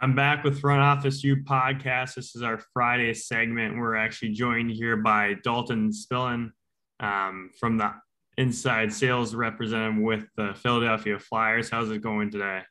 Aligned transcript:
I'm 0.00 0.14
back 0.14 0.44
with 0.44 0.60
Front 0.60 0.80
Office 0.80 1.24
U 1.24 1.38
podcast. 1.38 2.14
This 2.14 2.36
is 2.36 2.42
our 2.42 2.60
Friday 2.72 3.12
segment. 3.14 3.76
We're 3.76 3.96
actually 3.96 4.28
joined 4.28 4.70
here 4.70 4.96
by 4.96 5.34
Dalton 5.42 5.90
Spillan 5.90 6.52
um, 7.00 7.50
from 7.58 7.78
the 7.78 7.92
inside 8.36 8.92
sales 8.92 9.34
representative 9.34 10.00
with 10.00 10.24
the 10.36 10.54
Philadelphia 10.54 11.18
Flyers. 11.18 11.68
How's 11.68 11.90
it 11.90 12.00
going 12.00 12.30
today? 12.30 12.62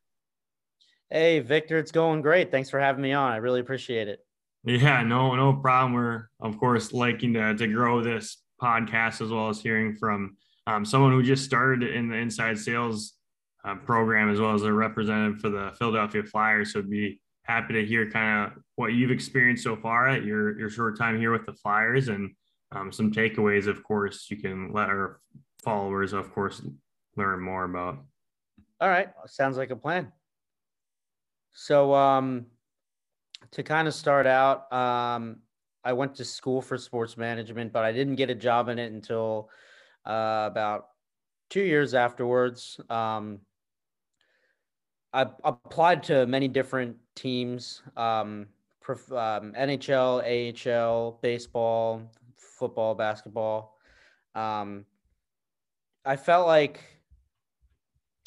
Hey, 1.10 1.40
Victor, 1.40 1.78
it's 1.78 1.92
going 1.92 2.22
great. 2.22 2.50
Thanks 2.50 2.70
for 2.70 2.80
having 2.80 3.02
me 3.02 3.12
on. 3.12 3.34
I 3.34 3.38
really 3.38 3.60
appreciate 3.60 4.08
it. 4.08 4.20
Yeah, 4.64 5.04
no, 5.04 5.36
no 5.36 5.52
problem. 5.52 5.96
We're 5.96 6.30
of 6.40 6.58
course 6.58 6.94
liking 6.94 7.34
to 7.34 7.54
to 7.56 7.68
grow 7.68 8.02
this 8.02 8.42
podcast 8.62 9.20
as 9.22 9.32
well 9.32 9.50
as 9.50 9.60
hearing 9.60 9.98
from 9.98 10.38
um, 10.66 10.86
someone 10.86 11.12
who 11.12 11.24
just 11.24 11.44
started 11.44 11.94
in 11.94 12.08
the 12.08 12.16
inside 12.16 12.58
sales 12.58 13.17
uh, 13.68 13.76
program 13.76 14.30
as 14.30 14.40
well 14.40 14.54
as 14.54 14.64
a 14.64 14.72
representative 14.72 15.42
for 15.42 15.50
the 15.50 15.74
Philadelphia 15.78 16.24
Flyers. 16.24 16.74
So, 16.74 16.80
I'd 16.80 16.90
be 16.90 17.20
happy 17.44 17.74
to 17.74 17.86
hear 17.86 18.10
kind 18.10 18.52
of 18.52 18.64
what 18.76 18.94
you've 18.94 19.12
experienced 19.12 19.64
so 19.64 19.76
far 19.76 20.08
at 20.08 20.24
your 20.24 20.58
your 20.58 20.70
short 20.70 20.98
time 20.98 21.20
here 21.20 21.32
with 21.32 21.46
the 21.46 21.54
Flyers 21.54 22.08
and 22.08 22.32
um, 22.72 22.92
some 22.92 23.12
takeaways. 23.12 23.68
Of 23.68 23.84
course, 23.84 24.28
you 24.30 24.38
can 24.38 24.72
let 24.72 24.90
our 24.90 25.20
followers, 25.64 26.14
of 26.14 26.32
course, 26.34 26.62
learn 27.16 27.42
more 27.42 27.66
about. 27.66 28.00
All 28.80 28.90
right, 28.90 29.10
sounds 29.26 29.58
like 29.58 29.72
a 29.72 29.76
plan. 29.76 30.12
So, 31.54 31.94
um, 31.94 32.46
to 33.52 33.64
kind 33.64 33.88
of 33.88 33.94
start 33.94 34.28
out, 34.28 34.72
um, 34.72 35.38
I 35.84 35.94
went 35.94 36.16
to 36.16 36.26
school 36.26 36.62
for 36.62 36.78
sports 36.78 37.18
management, 37.18 37.74
but 37.74 37.84
I 37.84 37.92
didn't 37.92 38.16
get 38.16 38.30
a 38.30 38.36
job 38.36 38.70
in 38.70 38.80
it 38.80 38.92
until 38.92 39.50
uh, 40.06 40.48
about 40.50 40.88
two 41.50 41.64
years 41.64 41.94
afterwards. 41.94 42.80
Um, 42.90 43.40
I 45.14 45.26
applied 45.44 46.04
to 46.04 46.26
many 46.28 46.48
different 46.48 46.98
teams, 47.16 47.82
um, 47.96 48.48
um, 48.90 49.54
NHL, 49.58 50.22
AHL, 50.24 51.20
baseball, 51.22 52.02
football, 52.36 52.96
basketball. 52.96 53.78
Um, 54.36 54.86
I 56.06 56.16
felt 56.16 56.48
like 56.48 56.82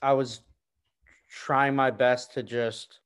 I 0.03 0.13
was 0.13 0.41
trying 1.29 1.77
my 1.77 1.91
best 1.91 2.35
to 2.35 2.43
just, 2.43 3.01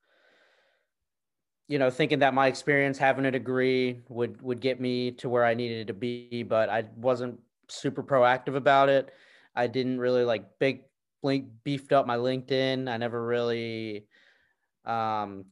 you 1.69 1.79
know, 1.79 1.91
thinking 1.91 2.21
that 2.21 2.35
my 2.35 2.47
experience 2.47 2.99
having 2.99 3.27
a 3.27 3.31
degree 3.31 4.03
would 4.09 4.41
would 4.43 4.61
get 4.61 4.81
me 4.81 5.13
to 5.13 5.29
where 5.29 5.45
I 5.45 5.55
needed 5.55 5.89
to 5.89 5.95
be, 5.95 6.43
but 6.43 6.69
I 6.69 6.85
wasn't 6.97 7.39
super 7.69 8.03
proactive 8.03 8.57
about 8.57 8.89
it. 8.89 9.13
I 9.55 9.67
didn't 9.67 10.01
really 10.01 10.25
like 10.25 10.59
big 10.59 10.83
link 11.25 11.47
beefed 11.65 11.93
up 11.93 12.07
my 12.07 12.17
LinkedIn. 12.17 12.89
I 12.89 12.97
never 12.97 13.25
really 13.25 14.07
um, 14.85 15.47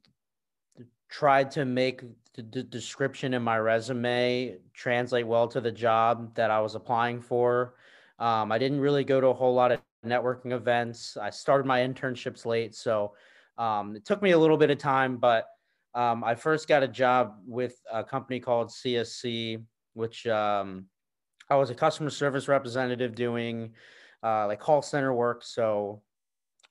tried 1.08 1.50
to 1.52 1.64
make 1.64 2.02
the, 2.34 2.62
description 2.62 3.34
in 3.34 3.42
my 3.42 3.58
resume 3.58 4.58
translate 4.74 5.26
well 5.26 5.48
to 5.48 5.60
the 5.60 5.72
job 5.72 6.34
that 6.34 6.50
I 6.50 6.60
was 6.60 6.74
applying 6.74 7.20
for. 7.20 7.74
Um, 8.18 8.52
I 8.52 8.58
didn't 8.58 8.80
really 8.80 9.04
go 9.04 9.20
to 9.20 9.28
a 9.28 9.34
whole 9.34 9.54
lot 9.54 9.72
of 9.72 9.80
networking 10.04 10.52
events. 10.52 11.16
I 11.16 11.30
started 11.30 11.66
my 11.66 11.80
internships 11.80 12.46
late, 12.46 12.74
so 12.74 13.14
um, 13.58 13.96
it 13.96 14.04
took 14.04 14.22
me 14.22 14.30
a 14.30 14.38
little 14.38 14.56
bit 14.56 14.70
of 14.70 14.78
time. 14.78 15.16
But 15.16 15.46
um, 15.94 16.24
I 16.24 16.34
first 16.34 16.68
got 16.68 16.82
a 16.82 16.88
job 16.88 17.36
with 17.46 17.74
a 17.92 18.02
company 18.02 18.40
called 18.40 18.68
CSC, 18.68 19.62
which 19.94 20.26
um, 20.26 20.86
I 21.50 21.56
was 21.56 21.70
a 21.70 21.74
customer 21.74 22.10
service 22.10 22.48
representative 22.48 23.14
doing 23.14 23.72
uh, 24.22 24.46
like 24.46 24.60
call 24.60 24.82
center 24.82 25.12
work. 25.12 25.42
So 25.44 26.02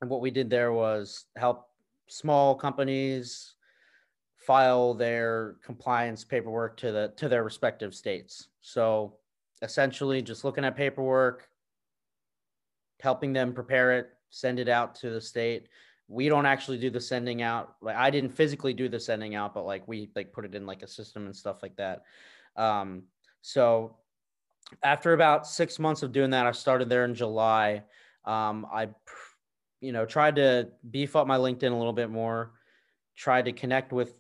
what 0.02 0.22
we 0.22 0.32
did 0.32 0.50
there 0.50 0.74
was 0.74 1.26
help 1.36 1.68
small 2.08 2.56
companies 2.56 3.56
file 4.36 4.94
their 4.94 5.56
compliance 5.64 6.24
paperwork 6.24 6.76
to 6.78 6.92
the 6.92 7.14
to 7.18 7.30
their 7.30 7.44
respective 7.44 7.94
states. 7.94 8.48
So 8.62 9.18
essentially 9.62 10.22
just 10.22 10.44
looking 10.44 10.66
at 10.66 10.76
paperwork, 10.76 11.48
helping 13.00 13.34
them 13.34 13.54
prepare 13.54 13.98
it, 14.00 14.10
send 14.30 14.60
it 14.60 14.68
out 14.68 14.96
to 14.96 15.12
the 15.12 15.22
state. 15.22 15.68
We 16.08 16.28
don't 16.28 16.46
actually 16.46 16.78
do 16.80 16.90
the 16.90 17.00
sending 17.00 17.42
out. 17.42 17.76
Like 17.82 17.96
I 17.96 18.10
didn't 18.10 18.32
physically 18.32 18.74
do 18.74 18.90
the 18.90 19.00
sending 19.00 19.36
out, 19.36 19.54
but 19.54 19.66
like 19.66 19.88
we 19.88 20.10
like 20.16 20.34
put 20.34 20.46
it 20.46 20.56
in 20.56 20.66
like 20.66 20.82
a 20.82 20.88
system 20.88 21.26
and 21.26 21.36
stuff 21.36 21.62
like 21.62 21.76
that. 21.78 22.04
Um, 22.56 23.04
so 23.42 23.96
after 24.84 25.14
about 25.14 25.48
six 25.48 25.80
months 25.80 26.04
of 26.04 26.12
doing 26.12 26.32
that, 26.32 26.46
I 26.46 26.52
started 26.52 26.90
there 26.90 27.06
in 27.06 27.14
July. 27.14 27.84
Um, 28.26 28.66
I, 28.72 28.90
you 29.80 29.92
know, 29.92 30.06
tried 30.06 30.36
to 30.38 30.70
beef 30.90 31.16
up 31.16 31.28
my 31.28 31.38
LinkedIn 31.38 31.72
a 31.72 31.76
little 31.76 31.94
bit 31.94 32.10
more, 32.10 32.54
tried 33.16 33.46
to 33.46 33.52
connect 33.52 33.92
with 33.92 34.14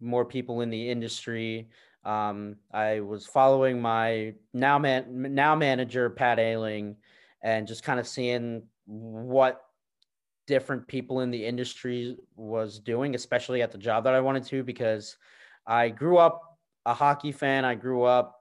more 0.00 0.24
people 0.24 0.60
in 0.60 0.70
the 0.70 0.90
industry. 0.90 1.68
Um, 2.04 2.56
I 2.72 3.00
was 3.00 3.26
following 3.26 3.80
my 3.80 4.34
now 4.54 4.78
man 4.78 5.34
now 5.34 5.54
manager 5.54 6.08
Pat 6.10 6.38
Ailing, 6.38 6.96
and 7.42 7.66
just 7.66 7.82
kind 7.82 8.00
of 8.00 8.08
seeing 8.08 8.62
what 8.86 9.62
different 10.46 10.88
people 10.88 11.20
in 11.20 11.30
the 11.30 11.44
industry 11.44 12.16
was 12.34 12.78
doing, 12.78 13.14
especially 13.14 13.62
at 13.62 13.70
the 13.70 13.78
job 13.78 14.04
that 14.04 14.14
I 14.14 14.20
wanted 14.20 14.44
to, 14.46 14.64
because 14.64 15.16
I 15.66 15.90
grew 15.90 16.16
up 16.16 16.58
a 16.86 16.94
hockey 16.94 17.32
fan. 17.32 17.64
I 17.64 17.74
grew 17.74 18.02
up 18.02 18.39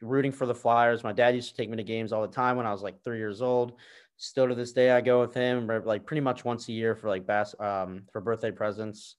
rooting 0.00 0.32
for 0.32 0.46
the 0.46 0.54
Flyers. 0.54 1.04
My 1.04 1.12
dad 1.12 1.34
used 1.34 1.50
to 1.50 1.56
take 1.56 1.70
me 1.70 1.76
to 1.76 1.82
games 1.82 2.12
all 2.12 2.22
the 2.22 2.34
time 2.34 2.56
when 2.56 2.66
I 2.66 2.72
was 2.72 2.82
like 2.82 3.02
three 3.02 3.18
years 3.18 3.42
old. 3.42 3.72
Still 4.16 4.48
to 4.48 4.54
this 4.54 4.72
day, 4.72 4.90
I 4.90 5.00
go 5.00 5.20
with 5.20 5.34
him 5.34 5.66
like 5.84 6.06
pretty 6.06 6.20
much 6.20 6.44
once 6.44 6.68
a 6.68 6.72
year 6.72 6.94
for 6.94 7.08
like 7.08 7.26
bas- 7.26 7.54
um, 7.58 8.02
for 8.12 8.20
birthday 8.20 8.50
presents. 8.50 9.16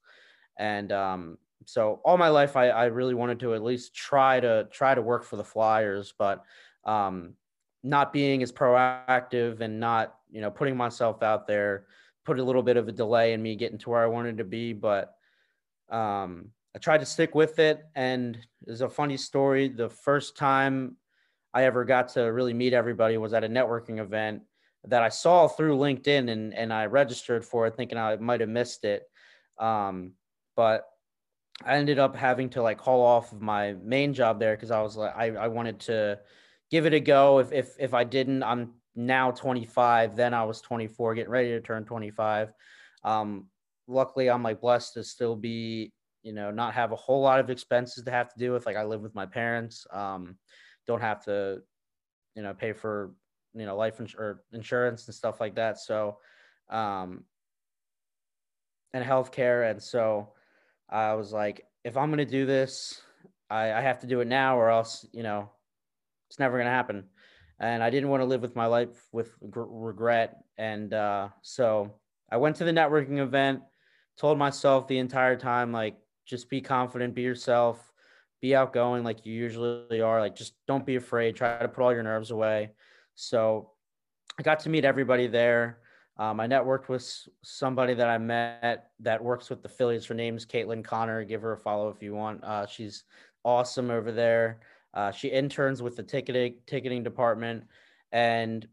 And 0.58 0.92
um, 0.92 1.38
so 1.66 2.02
all 2.06 2.18
my 2.18 2.30
life, 2.30 2.56
I, 2.56 2.70
I 2.70 2.86
really 2.86 3.16
wanted 3.16 3.40
to 3.42 3.56
at 3.56 3.64
least 3.64 3.96
try 3.96 4.40
to 4.40 4.68
try 4.72 4.94
to 4.94 5.02
work 5.02 5.24
for 5.24 5.38
the 5.38 5.44
Flyers, 5.44 6.14
but 6.18 6.44
um, 6.86 7.34
not 7.84 8.14
being 8.14 8.44
as 8.44 8.52
proactive 8.52 9.62
and 9.62 9.80
not 9.80 10.16
you 10.30 10.42
know 10.42 10.52
putting 10.52 10.78
myself 10.78 11.24
out 11.24 11.48
there 11.48 11.86
put 12.26 12.40
a 12.40 12.44
little 12.44 12.64
bit 12.64 12.78
of 12.78 12.88
a 12.88 12.92
delay 12.92 13.34
in 13.34 13.42
me 13.42 13.56
getting 13.56 13.78
to 13.80 13.90
where 13.90 14.04
I 14.04 14.08
wanted 14.08 14.38
to 14.38 14.44
be. 14.44 14.74
But 14.74 15.16
um, 15.90 16.50
I 16.76 16.80
tried 16.80 17.00
to 17.00 17.06
stick 17.06 17.36
with 17.36 17.60
it. 17.60 17.84
And 17.96 18.38
there's 18.62 18.82
a 18.82 18.90
funny 18.90 19.18
story. 19.18 19.68
The 19.68 19.90
first 19.90 20.38
time 20.38 20.98
I 21.54 21.64
ever 21.64 21.84
got 21.84 22.10
to 22.10 22.22
really 22.22 22.54
meet 22.54 22.74
everybody 22.74 23.18
was 23.18 23.34
at 23.34 23.44
a 23.44 23.50
networking 23.50 24.00
event 24.00 24.44
that 24.86 25.04
I 25.04 25.10
saw 25.10 25.48
through 25.48 25.78
LinkedIn 25.78 26.30
and, 26.32 26.54
and 26.54 26.74
I 26.74 26.86
registered 26.86 27.46
for 27.46 27.68
it 27.68 27.76
thinking 27.76 27.98
I 27.98 28.16
might 28.16 28.40
have 28.40 28.50
missed 28.50 28.84
it. 28.84 29.04
Um, 29.60 30.14
but 30.56 30.86
I 31.64 31.76
ended 31.76 32.00
up 32.00 32.16
having 32.16 32.50
to 32.52 32.62
like 32.62 32.80
call 32.80 33.02
off 33.02 33.32
of 33.32 33.42
my 33.42 33.74
main 33.74 34.14
job 34.14 34.40
there 34.40 34.56
because 34.56 34.72
I 34.72 34.82
was 34.82 34.98
like, 34.98 35.16
I, 35.16 35.28
I 35.32 35.48
wanted 35.50 35.80
to 35.82 36.20
give 36.72 36.86
it 36.86 36.94
a 36.94 37.00
go. 37.00 37.40
If, 37.40 37.52
if, 37.52 37.76
if 37.78 37.94
I 37.94 38.04
didn't, 38.04 38.44
I'm 38.44 38.74
now 38.96 39.32
25, 39.32 40.16
then 40.16 40.34
I 40.34 40.44
was 40.46 40.62
24, 40.62 41.16
getting 41.16 41.32
ready 41.32 41.50
to 41.50 41.62
turn 41.62 41.86
25. 41.86 42.52
Um, 43.04 43.48
luckily 43.88 44.30
I'm 44.30 44.42
like 44.42 44.62
blessed 44.62 44.96
to 44.96 45.04
still 45.04 45.36
be 45.36 45.92
you 46.24 46.34
know, 46.34 46.52
not 46.52 46.74
have 46.74 46.92
a 46.92 46.96
whole 46.96 47.22
lot 47.22 47.40
of 47.40 47.50
expenses 47.50 48.04
to 48.04 48.12
have 48.12 48.32
to 48.32 48.40
deal 48.40 48.54
with. 48.54 48.66
Like 48.66 48.78
I 48.78 48.84
live 48.84 49.02
with 49.02 49.16
my 49.16 49.26
parents, 49.26 49.86
um, 49.92 50.38
don't 50.88 51.02
have 51.02 51.24
to, 51.26 51.62
you 52.36 52.44
know, 52.44 52.54
pay 52.54 52.74
for, 52.74 53.14
you 53.54 53.66
know, 53.66 53.76
life 53.76 54.00
ins- 54.00 54.16
or 54.16 54.44
insurance 54.54 55.08
and 55.08 55.16
stuff 55.16 55.40
like 55.40 55.56
that. 55.56 55.80
So, 55.80 56.18
um, 56.70 57.24
and 58.94 59.06
healthcare. 59.06 59.70
And 59.70 59.82
so 59.82 60.34
I 60.90 61.14
was 61.14 61.32
like, 61.32 61.66
if 61.84 61.98
I'm 61.98 62.10
going 62.10 62.26
to 62.26 62.26
do 62.26 62.46
this, 62.46 63.02
I, 63.50 63.74
I 63.74 63.82
have 63.82 64.00
to 64.00 64.08
do 64.08 64.22
it 64.22 64.28
now 64.28 64.58
or 64.58 64.70
else, 64.70 65.06
you 65.12 65.24
know, 65.24 65.50
it's 66.30 66.40
never 66.40 66.58
going 66.58 66.68
to 66.68 66.72
happen. 66.72 67.06
And 67.60 67.84
I 67.84 67.90
didn't 67.90 68.10
want 68.10 68.22
to 68.22 68.26
live 68.26 68.42
with 68.42 68.56
my 68.56 68.66
life 68.66 69.08
with 69.12 69.32
gr- 69.50 69.62
regret. 69.68 70.44
And 70.58 70.94
uh, 70.94 71.30
so 71.42 71.94
I 72.32 72.38
went 72.38 72.56
to 72.58 72.64
the 72.64 72.72
networking 72.72 73.20
event, 73.20 73.62
told 74.18 74.38
myself 74.38 74.88
the 74.88 74.98
entire 74.98 75.36
time, 75.36 75.72
like, 75.72 75.98
just 76.32 76.50
be 76.50 76.62
confident, 76.62 77.14
be 77.14 77.22
yourself, 77.22 77.92
be 78.42 78.56
outgoing 78.56 79.04
like 79.04 79.26
you 79.26 79.34
usually 79.34 80.00
are. 80.02 80.22
Like 80.22 80.36
just 80.36 80.54
don't 80.66 80.86
be 80.86 80.96
afraid. 80.96 81.36
Try 81.36 81.60
to 81.60 81.68
put 81.68 81.84
all 81.84 81.94
your 81.94 82.04
nerves 82.04 82.32
away. 82.32 82.72
So 83.16 83.72
I 84.40 84.42
got 84.42 84.62
to 84.62 84.70
meet 84.70 84.86
everybody 84.86 85.28
there. 85.28 85.80
Um, 86.18 86.40
I 86.40 86.48
networked 86.48 86.88
with 86.88 87.06
somebody 87.44 87.94
that 87.96 88.08
I 88.08 88.18
met 88.18 88.92
that 89.02 89.22
works 89.22 89.50
with 89.50 89.62
the 89.62 89.70
Phillies. 89.70 90.06
Her 90.06 90.16
name's 90.16 90.46
Caitlin 90.46 90.84
Connor. 90.86 91.26
Give 91.26 91.42
her 91.42 91.52
a 91.52 91.58
follow 91.58 91.90
if 91.90 92.02
you 92.02 92.14
want. 92.16 92.44
Uh, 92.44 92.66
she's 92.66 93.04
awesome 93.44 93.92
over 93.92 94.12
there. 94.12 94.62
Uh, 94.94 95.12
she 95.12 95.28
interns 95.28 95.82
with 95.82 95.98
the 95.98 96.04
ticketing 96.04 96.56
ticketing 96.66 97.04
department, 97.04 97.64
and 98.12 98.68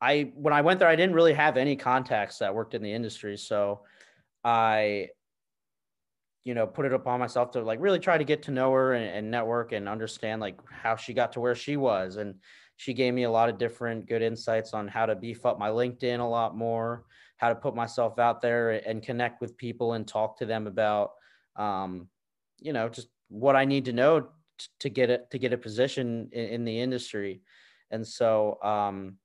I 0.00 0.32
when 0.34 0.54
I 0.54 0.62
went 0.62 0.80
there, 0.80 0.88
I 0.88 0.96
didn't 0.96 1.14
really 1.14 1.34
have 1.34 1.56
any 1.56 1.76
contacts 1.76 2.38
that 2.38 2.54
worked 2.54 2.74
in 2.74 2.82
the 2.82 2.92
industry, 2.92 3.36
so 3.36 3.82
I 4.42 5.08
you 6.44 6.54
know, 6.54 6.66
put 6.66 6.86
it 6.86 6.92
upon 6.92 7.20
myself 7.20 7.50
to 7.52 7.60
like 7.60 7.80
really 7.80 7.98
try 7.98 8.16
to 8.16 8.24
get 8.24 8.42
to 8.44 8.50
know 8.50 8.72
her 8.72 8.94
and, 8.94 9.04
and, 9.04 9.30
network 9.30 9.72
and 9.72 9.88
understand 9.88 10.40
like 10.40 10.58
how 10.70 10.96
she 10.96 11.12
got 11.12 11.32
to 11.32 11.40
where 11.40 11.54
she 11.54 11.76
was. 11.76 12.16
And 12.16 12.36
she 12.76 12.94
gave 12.94 13.12
me 13.12 13.24
a 13.24 13.30
lot 13.30 13.50
of 13.50 13.58
different 13.58 14.08
good 14.08 14.22
insights 14.22 14.72
on 14.72 14.88
how 14.88 15.04
to 15.04 15.14
beef 15.14 15.44
up 15.44 15.58
my 15.58 15.68
LinkedIn 15.68 16.18
a 16.18 16.24
lot 16.24 16.56
more, 16.56 17.04
how 17.36 17.50
to 17.50 17.54
put 17.54 17.74
myself 17.74 18.18
out 18.18 18.40
there 18.40 18.70
and 18.88 19.02
connect 19.02 19.42
with 19.42 19.56
people 19.58 19.92
and 19.92 20.08
talk 20.08 20.38
to 20.38 20.46
them 20.46 20.66
about, 20.66 21.12
um, 21.56 22.08
you 22.58 22.72
know, 22.72 22.88
just 22.88 23.08
what 23.28 23.54
I 23.54 23.66
need 23.66 23.84
to 23.84 23.92
know 23.92 24.20
t- 24.20 24.28
to 24.80 24.88
get 24.88 25.10
it 25.10 25.30
to 25.30 25.38
get 25.38 25.52
a 25.52 25.58
position 25.58 26.30
in, 26.32 26.46
in 26.46 26.64
the 26.64 26.80
industry. 26.80 27.42
And 27.90 28.06
so 28.06 28.58
um, 28.62 29.16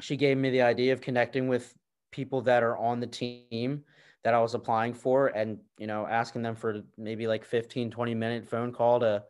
she 0.00 0.16
gave 0.16 0.36
me 0.36 0.50
the 0.50 0.62
idea 0.62 0.92
of 0.92 1.00
connecting 1.00 1.48
with 1.48 1.74
people 2.12 2.42
that 2.42 2.62
are 2.62 2.76
on 2.76 3.00
the 3.00 3.08
team 3.08 3.82
that 4.24 4.34
I 4.34 4.40
was 4.40 4.54
applying 4.54 4.94
for 4.94 5.28
and, 5.28 5.58
you 5.78 5.86
know, 5.86 6.06
asking 6.06 6.42
them 6.42 6.56
for 6.56 6.82
maybe 6.96 7.26
like 7.26 7.44
15, 7.44 7.90
20 7.90 8.14
minute 8.14 8.48
phone 8.48 8.72
call 8.72 9.00
to, 9.00 9.22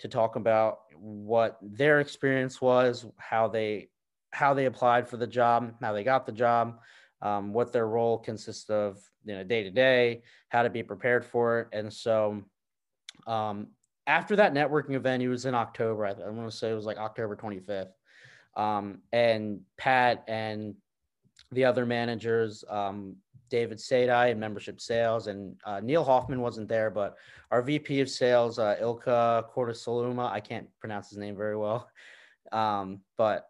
to 0.00 0.08
talk 0.08 0.36
about 0.36 0.80
what 0.96 1.58
their 1.62 2.00
experience 2.00 2.60
was, 2.60 3.06
how 3.18 3.46
they, 3.48 3.90
how 4.32 4.54
they 4.54 4.64
applied 4.64 5.06
for 5.06 5.18
the 5.18 5.26
job, 5.26 5.74
how 5.82 5.92
they 5.92 6.02
got 6.02 6.24
the 6.24 6.32
job, 6.32 6.80
um, 7.20 7.52
what 7.52 7.72
their 7.72 7.86
role 7.86 8.18
consists 8.18 8.70
of, 8.70 8.98
you 9.24 9.34
know, 9.34 9.44
day 9.44 9.62
to 9.62 9.70
day, 9.70 10.22
how 10.48 10.62
to 10.62 10.70
be 10.70 10.82
prepared 10.82 11.24
for 11.24 11.60
it. 11.60 11.68
And 11.72 11.92
so, 11.92 12.42
um, 13.26 13.68
after 14.06 14.36
that 14.36 14.54
networking 14.54 14.94
event, 14.94 15.22
it 15.22 15.28
was 15.28 15.44
in 15.44 15.54
October. 15.54 16.06
I, 16.06 16.12
want 16.30 16.50
to 16.50 16.56
say 16.56 16.70
it 16.70 16.74
was 16.74 16.86
like 16.86 16.96
October 16.96 17.36
25th. 17.36 17.90
Um, 18.56 19.02
and 19.12 19.60
Pat 19.76 20.24
and 20.26 20.74
the 21.52 21.66
other 21.66 21.84
managers, 21.84 22.64
um, 22.68 23.16
David 23.48 23.78
Sadai 23.78 24.28
in 24.28 24.38
membership 24.38 24.80
sales, 24.80 25.26
and 25.26 25.56
uh, 25.64 25.80
Neil 25.80 26.04
Hoffman 26.04 26.40
wasn't 26.40 26.68
there, 26.68 26.90
but 26.90 27.16
our 27.50 27.62
VP 27.62 28.00
of 28.00 28.10
sales, 28.10 28.58
uh, 28.58 28.76
Ilka 28.80 29.46
Cortisaluma, 29.54 30.30
I 30.30 30.40
can't 30.40 30.68
pronounce 30.80 31.10
his 31.10 31.18
name 31.18 31.36
very 31.36 31.56
well, 31.56 31.88
um, 32.52 33.00
but 33.16 33.48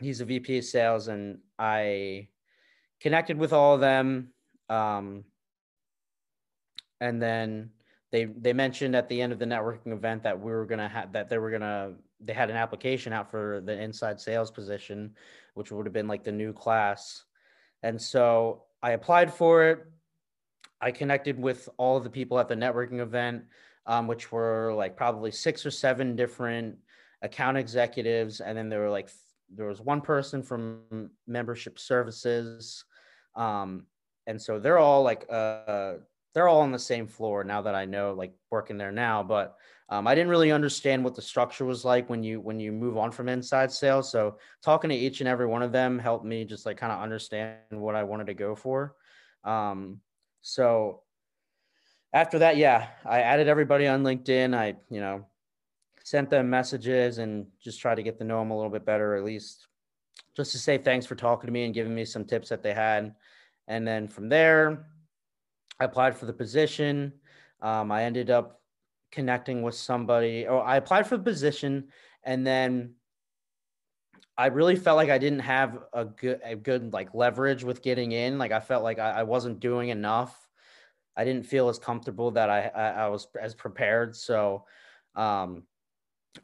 he's 0.00 0.20
a 0.20 0.24
VP 0.24 0.58
of 0.58 0.64
sales, 0.64 1.08
and 1.08 1.38
I 1.58 2.28
connected 3.00 3.38
with 3.38 3.52
all 3.52 3.74
of 3.74 3.80
them. 3.80 4.32
Um, 4.68 5.24
and 7.00 7.22
then 7.22 7.70
they 8.10 8.24
they 8.24 8.52
mentioned 8.52 8.96
at 8.96 9.08
the 9.08 9.20
end 9.20 9.32
of 9.32 9.38
the 9.38 9.44
networking 9.44 9.92
event 9.92 10.22
that 10.22 10.38
we 10.38 10.50
were 10.50 10.66
gonna 10.66 10.88
have 10.88 11.12
that 11.12 11.28
they 11.28 11.38
were 11.38 11.50
gonna 11.50 11.94
they 12.20 12.32
had 12.32 12.50
an 12.50 12.56
application 12.56 13.12
out 13.12 13.30
for 13.30 13.60
the 13.64 13.80
inside 13.80 14.20
sales 14.20 14.50
position, 14.50 15.14
which 15.54 15.70
would 15.70 15.86
have 15.86 15.92
been 15.92 16.08
like 16.08 16.24
the 16.24 16.32
new 16.32 16.52
class. 16.52 17.24
And 17.82 18.00
so 18.00 18.64
I 18.82 18.92
applied 18.92 19.32
for 19.32 19.64
it. 19.64 19.84
I 20.80 20.90
connected 20.92 21.40
with 21.40 21.68
all 21.76 21.96
of 21.96 22.04
the 22.04 22.10
people 22.10 22.38
at 22.38 22.48
the 22.48 22.54
networking 22.54 23.00
event, 23.00 23.44
um, 23.86 24.06
which 24.06 24.30
were 24.30 24.72
like 24.72 24.96
probably 24.96 25.30
six 25.30 25.66
or 25.66 25.70
seven 25.70 26.14
different 26.14 26.76
account 27.22 27.56
executives. 27.56 28.40
And 28.40 28.56
then 28.56 28.68
there 28.68 28.80
were 28.80 28.90
like, 28.90 29.10
there 29.52 29.66
was 29.66 29.80
one 29.80 30.00
person 30.00 30.42
from 30.42 31.10
membership 31.26 31.78
services. 31.78 32.84
Um, 33.34 33.86
and 34.26 34.40
so 34.40 34.60
they're 34.60 34.78
all 34.78 35.02
like, 35.02 35.26
uh, 35.30 35.94
they're 36.34 36.48
all 36.48 36.60
on 36.60 36.70
the 36.70 36.78
same 36.78 37.08
floor 37.08 37.42
now 37.42 37.62
that 37.62 37.74
I 37.74 37.84
know, 37.84 38.12
like 38.12 38.34
working 38.50 38.78
there 38.78 38.92
now. 38.92 39.22
But 39.22 39.56
um, 39.90 40.06
I 40.06 40.14
didn't 40.14 40.28
really 40.28 40.52
understand 40.52 41.02
what 41.02 41.14
the 41.14 41.22
structure 41.22 41.64
was 41.64 41.84
like 41.84 42.10
when 42.10 42.22
you 42.22 42.40
when 42.40 42.60
you 42.60 42.72
move 42.72 42.98
on 42.98 43.10
from 43.10 43.28
inside 43.28 43.72
sales. 43.72 44.10
So 44.10 44.36
talking 44.62 44.90
to 44.90 44.96
each 44.96 45.20
and 45.20 45.28
every 45.28 45.46
one 45.46 45.62
of 45.62 45.72
them 45.72 45.98
helped 45.98 46.26
me 46.26 46.44
just 46.44 46.66
like 46.66 46.76
kind 46.76 46.92
of 46.92 47.00
understand 47.00 47.56
what 47.70 47.94
I 47.94 48.02
wanted 48.02 48.26
to 48.26 48.34
go 48.34 48.54
for. 48.54 48.94
Um, 49.44 50.00
so 50.42 51.02
after 52.12 52.40
that, 52.40 52.58
yeah, 52.58 52.88
I 53.04 53.20
added 53.20 53.48
everybody 53.48 53.86
on 53.86 54.02
LinkedIn. 54.02 54.54
I 54.54 54.76
you 54.90 55.00
know 55.00 55.26
sent 56.04 56.30
them 56.30 56.50
messages 56.50 57.18
and 57.18 57.46
just 57.62 57.80
tried 57.80 57.96
to 57.96 58.02
get 58.02 58.18
to 58.18 58.24
know 58.24 58.38
them 58.40 58.50
a 58.50 58.56
little 58.56 58.70
bit 58.70 58.84
better, 58.84 59.16
at 59.16 59.24
least 59.24 59.66
just 60.36 60.52
to 60.52 60.58
say 60.58 60.78
thanks 60.78 61.06
for 61.06 61.14
talking 61.14 61.48
to 61.48 61.52
me 61.52 61.64
and 61.64 61.74
giving 61.74 61.94
me 61.94 62.04
some 62.04 62.24
tips 62.24 62.48
that 62.50 62.62
they 62.62 62.72
had. 62.72 63.14
And 63.66 63.86
then 63.86 64.08
from 64.08 64.28
there, 64.28 64.86
I 65.80 65.84
applied 65.84 66.16
for 66.16 66.26
the 66.26 66.32
position. 66.32 67.12
Um, 67.60 67.90
I 67.92 68.04
ended 68.04 68.30
up 68.30 68.57
connecting 69.10 69.62
with 69.62 69.74
somebody 69.74 70.46
or 70.46 70.62
I 70.62 70.76
applied 70.76 71.06
for 71.06 71.16
the 71.16 71.22
position 71.22 71.88
and 72.24 72.46
then 72.46 72.94
I 74.36 74.46
really 74.46 74.76
felt 74.76 74.96
like 74.96 75.10
I 75.10 75.18
didn't 75.18 75.40
have 75.40 75.78
a 75.92 76.04
good 76.04 76.40
a 76.44 76.54
good 76.54 76.92
like 76.92 77.12
leverage 77.12 77.64
with 77.64 77.82
getting 77.82 78.12
in. 78.12 78.38
Like 78.38 78.52
I 78.52 78.60
felt 78.60 78.84
like 78.84 79.00
I, 79.00 79.10
I 79.10 79.22
wasn't 79.24 79.58
doing 79.58 79.88
enough. 79.88 80.48
I 81.16 81.24
didn't 81.24 81.46
feel 81.46 81.68
as 81.68 81.78
comfortable 81.78 82.30
that 82.32 82.48
I 82.48 82.70
I, 82.74 82.88
I 82.90 83.08
was 83.08 83.26
as 83.40 83.54
prepared. 83.54 84.14
So 84.14 84.64
um 85.16 85.64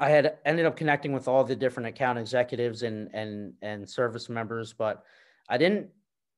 I 0.00 0.10
had 0.10 0.38
ended 0.44 0.66
up 0.66 0.76
connecting 0.76 1.12
with 1.12 1.28
all 1.28 1.44
the 1.44 1.54
different 1.54 1.88
account 1.88 2.18
executives 2.18 2.82
and 2.82 3.10
and 3.14 3.52
and 3.62 3.88
service 3.88 4.28
members, 4.28 4.72
but 4.72 5.04
I 5.48 5.56
didn't 5.56 5.88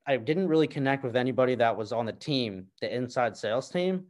I 0.06 0.18
didn't 0.18 0.48
really 0.48 0.68
connect 0.68 1.04
with 1.04 1.16
anybody 1.16 1.54
that 1.54 1.76
was 1.76 1.90
on 1.90 2.04
the 2.04 2.12
team, 2.12 2.66
the 2.82 2.94
inside 2.94 3.34
sales 3.34 3.70
team. 3.70 4.06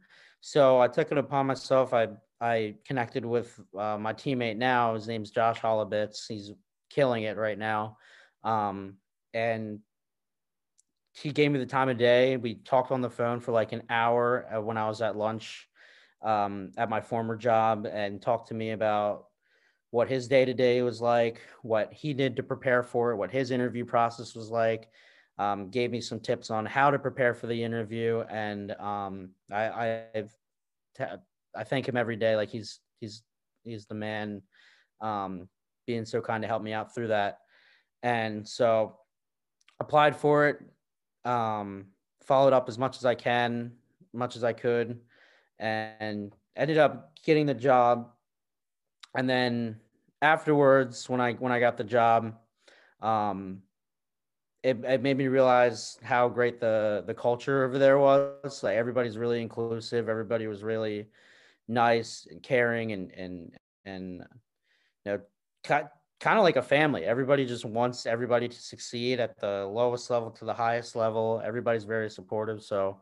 So 0.47 0.79
I 0.79 0.87
took 0.87 1.11
it 1.11 1.17
upon 1.17 1.45
myself. 1.45 1.93
I 1.93 2.07
I 2.39 2.75
connected 2.85 3.25
with 3.25 3.59
uh, 3.77 3.97
my 3.97 4.13
teammate 4.13 4.55
now. 4.55 4.93
His 4.93 5.05
name's 5.05 5.29
Josh 5.29 5.59
Holobitz. 5.59 6.25
He's 6.25 6.53
killing 6.89 7.23
it 7.23 7.35
right 7.35 7.59
now. 7.59 7.97
Um, 8.45 8.95
and 9.33 9.79
he 11.11 11.33
gave 11.33 11.51
me 11.51 11.59
the 11.59 11.65
time 11.65 11.89
of 11.89 11.97
day. 11.97 12.37
We 12.37 12.55
talked 12.55 12.93
on 12.93 13.01
the 13.01 13.09
phone 13.09 13.41
for 13.41 13.51
like 13.51 13.73
an 13.73 13.83
hour 13.89 14.47
uh, 14.55 14.61
when 14.61 14.77
I 14.77 14.87
was 14.87 15.01
at 15.01 15.17
lunch 15.17 15.67
um, 16.21 16.71
at 16.77 16.89
my 16.89 17.01
former 17.01 17.35
job 17.35 17.85
and 17.85 18.21
talked 18.21 18.47
to 18.47 18.53
me 18.53 18.71
about 18.71 19.25
what 19.91 20.07
his 20.07 20.29
day 20.29 20.45
to 20.45 20.53
day 20.53 20.81
was 20.81 21.01
like, 21.01 21.41
what 21.61 21.91
he 21.91 22.13
did 22.13 22.37
to 22.37 22.43
prepare 22.43 22.83
for 22.83 23.11
it, 23.11 23.17
what 23.17 23.31
his 23.31 23.51
interview 23.51 23.83
process 23.83 24.33
was 24.33 24.49
like, 24.49 24.87
um, 25.39 25.69
gave 25.69 25.91
me 25.91 26.01
some 26.01 26.19
tips 26.19 26.49
on 26.49 26.65
how 26.65 26.89
to 26.89 26.97
prepare 26.97 27.33
for 27.33 27.47
the 27.47 27.63
interview, 27.63 28.23
and 28.29 28.71
um, 28.73 29.29
I, 29.51 30.03
I've 30.15 30.35
t- 30.97 31.03
I 31.55 31.63
thank 31.63 31.87
him 31.87 31.97
every 31.97 32.15
day. 32.15 32.35
Like 32.35 32.49
he's 32.49 32.79
he's 32.99 33.23
he's 33.63 33.85
the 33.85 33.95
man, 33.95 34.41
um, 35.01 35.47
being 35.85 36.05
so 36.05 36.21
kind 36.21 36.41
to 36.41 36.47
help 36.47 36.63
me 36.63 36.73
out 36.73 36.93
through 36.93 37.09
that, 37.09 37.39
and 38.01 38.47
so 38.47 38.97
applied 39.79 40.15
for 40.15 40.47
it, 40.47 40.59
um, 41.25 41.85
followed 42.23 42.53
up 42.53 42.67
as 42.67 42.79
much 42.79 42.97
as 42.97 43.05
I 43.05 43.13
can, 43.13 43.73
much 44.13 44.35
as 44.35 44.43
I 44.43 44.53
could, 44.53 44.99
and 45.59 46.33
ended 46.55 46.79
up 46.79 47.11
getting 47.23 47.45
the 47.45 47.53
job, 47.53 48.09
and 49.15 49.29
then 49.29 49.79
afterwards 50.23 51.07
when 51.07 51.21
I 51.21 51.33
when 51.33 51.51
I 51.51 51.59
got 51.59 51.77
the 51.77 51.83
job, 51.83 52.33
um, 53.01 53.61
it, 54.67 54.83
it 54.83 55.01
made 55.01 55.17
me 55.17 55.27
realize 55.27 55.97
how 56.03 56.27
great 56.27 56.59
the 56.59 57.01
the 57.07 57.13
culture 57.13 57.63
over 57.63 57.79
there 57.79 57.97
was. 57.97 58.63
Like 58.63 58.75
everybody's 58.75 59.17
really 59.17 59.41
inclusive. 59.41 60.09
Everybody 60.09 60.47
was 60.47 60.61
really 60.61 61.07
nice 61.69 62.27
and 62.29 62.43
caring 62.43 62.91
and 62.91 63.11
and 63.11 63.57
and 63.85 64.25
you 65.05 65.11
know 65.13 65.19
kind 65.63 66.37
of 66.37 66.43
like 66.43 66.57
a 66.57 66.61
family. 66.61 67.05
Everybody 67.05 67.45
just 67.45 67.63
wants 67.63 68.05
everybody 68.05 68.49
to 68.49 68.61
succeed 68.61 69.21
at 69.21 69.39
the 69.39 69.65
lowest 69.71 70.09
level 70.09 70.31
to 70.31 70.43
the 70.43 70.53
highest 70.53 70.97
level. 70.97 71.41
Everybody's 71.45 71.85
very 71.85 72.09
supportive. 72.09 72.61
So 72.61 72.99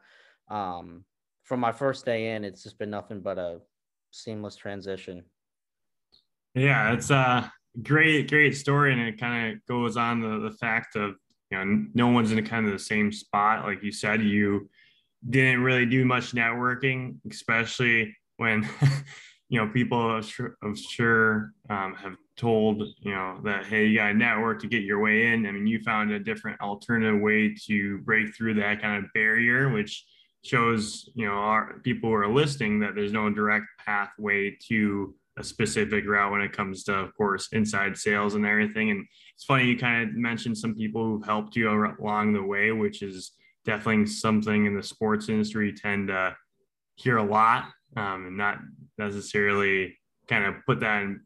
um, 0.50 1.04
from 1.44 1.60
my 1.60 1.72
first 1.72 2.06
day 2.06 2.36
in, 2.36 2.44
it's 2.44 2.62
just 2.62 2.78
been 2.78 2.92
nothing 2.92 3.22
but 3.22 3.40
a 3.40 3.62
seamless 4.12 4.56
transition. 4.56 5.24
Yeah, 6.54 6.94
it's 6.94 7.10
a 7.10 7.52
great, 7.82 8.30
great 8.30 8.56
story, 8.56 8.94
and 8.94 9.02
it 9.02 9.20
kind 9.20 9.54
of 9.54 9.66
goes 9.66 9.98
on 9.98 10.22
the 10.22 10.48
the 10.48 10.56
fact 10.58 10.96
of 10.96 11.16
you 11.52 11.58
know 11.58 11.86
no 11.94 12.08
one's 12.08 12.32
in 12.32 12.46
kind 12.46 12.66
of 12.66 12.72
the 12.72 12.80
same 12.80 13.12
spot 13.12 13.66
like 13.66 13.84
you 13.84 13.92
said 13.92 14.22
you 14.22 14.70
didn't 15.30 15.62
really 15.62 15.86
do 15.86 16.06
much 16.06 16.34
networking 16.34 17.16
especially 17.30 18.16
when 18.38 18.68
you 19.50 19.60
know 19.60 19.72
people 19.72 20.00
I'm 20.00 20.22
sure, 20.22 20.58
I'm 20.64 20.76
sure 20.76 21.52
um, 21.70 21.96
have 21.96 22.16
told 22.36 22.84
you 23.00 23.12
know 23.12 23.40
that 23.44 23.66
hey 23.66 23.86
you 23.86 23.98
got 23.98 24.08
to 24.08 24.14
network 24.14 24.62
to 24.62 24.68
get 24.68 24.84
your 24.84 25.00
way 25.00 25.28
in. 25.28 25.46
I 25.46 25.52
mean 25.52 25.68
you 25.68 25.80
found 25.80 26.12
a 26.12 26.20
different 26.20 26.60
alternative 26.62 27.22
way 27.22 27.56
to 27.68 28.00
break 28.00 28.36
through 28.36 28.56
that 28.56 28.82
kind 28.82 29.04
of 29.04 29.12
barrier 29.14 29.70
which 29.70 30.06
shows 30.44 31.10
you 31.16 31.26
know 31.26 31.34
our 31.34 31.80
people 31.84 32.10
who 32.10 32.16
are 32.16 32.28
listening 32.28 32.80
that 32.80 32.96
there's 32.96 33.14
no 33.14 33.30
direct 33.30 33.66
pathway 33.86 34.56
to 34.68 35.14
a 35.38 35.44
specific 35.44 36.08
route 36.08 36.32
when 36.32 36.42
it 36.42 36.54
comes 36.54 36.84
to, 36.86 36.94
of 36.94 37.16
course, 37.16 37.50
inside 37.52 37.98
sales 37.98 38.36
and 38.36 38.46
everything. 38.46 38.92
And 38.92 39.06
it's 39.34 39.44
funny 39.44 39.66
you 39.66 39.78
kind 39.78 40.10
of 40.10 40.16
mentioned 40.16 40.58
some 40.58 40.76
people 40.76 41.04
who've 41.04 41.26
helped 41.26 41.56
you 41.56 41.70
along 42.00 42.34
the 42.34 42.44
way, 42.44 42.72
which 42.72 43.02
is 43.02 43.34
definitely 43.66 44.06
something 44.06 44.66
in 44.66 44.76
the 44.76 44.84
sports 44.84 45.28
industry 45.28 45.68
you 45.68 45.76
tend 45.76 46.08
to 46.08 46.36
hear 46.96 47.18
a 47.18 47.24
lot 47.24 47.66
um, 47.98 48.28
and 48.28 48.38
not 48.38 48.60
necessarily 48.98 49.98
kind 50.28 50.46
of 50.46 50.56
put 50.66 50.80
that 50.80 51.04
in 51.04 51.20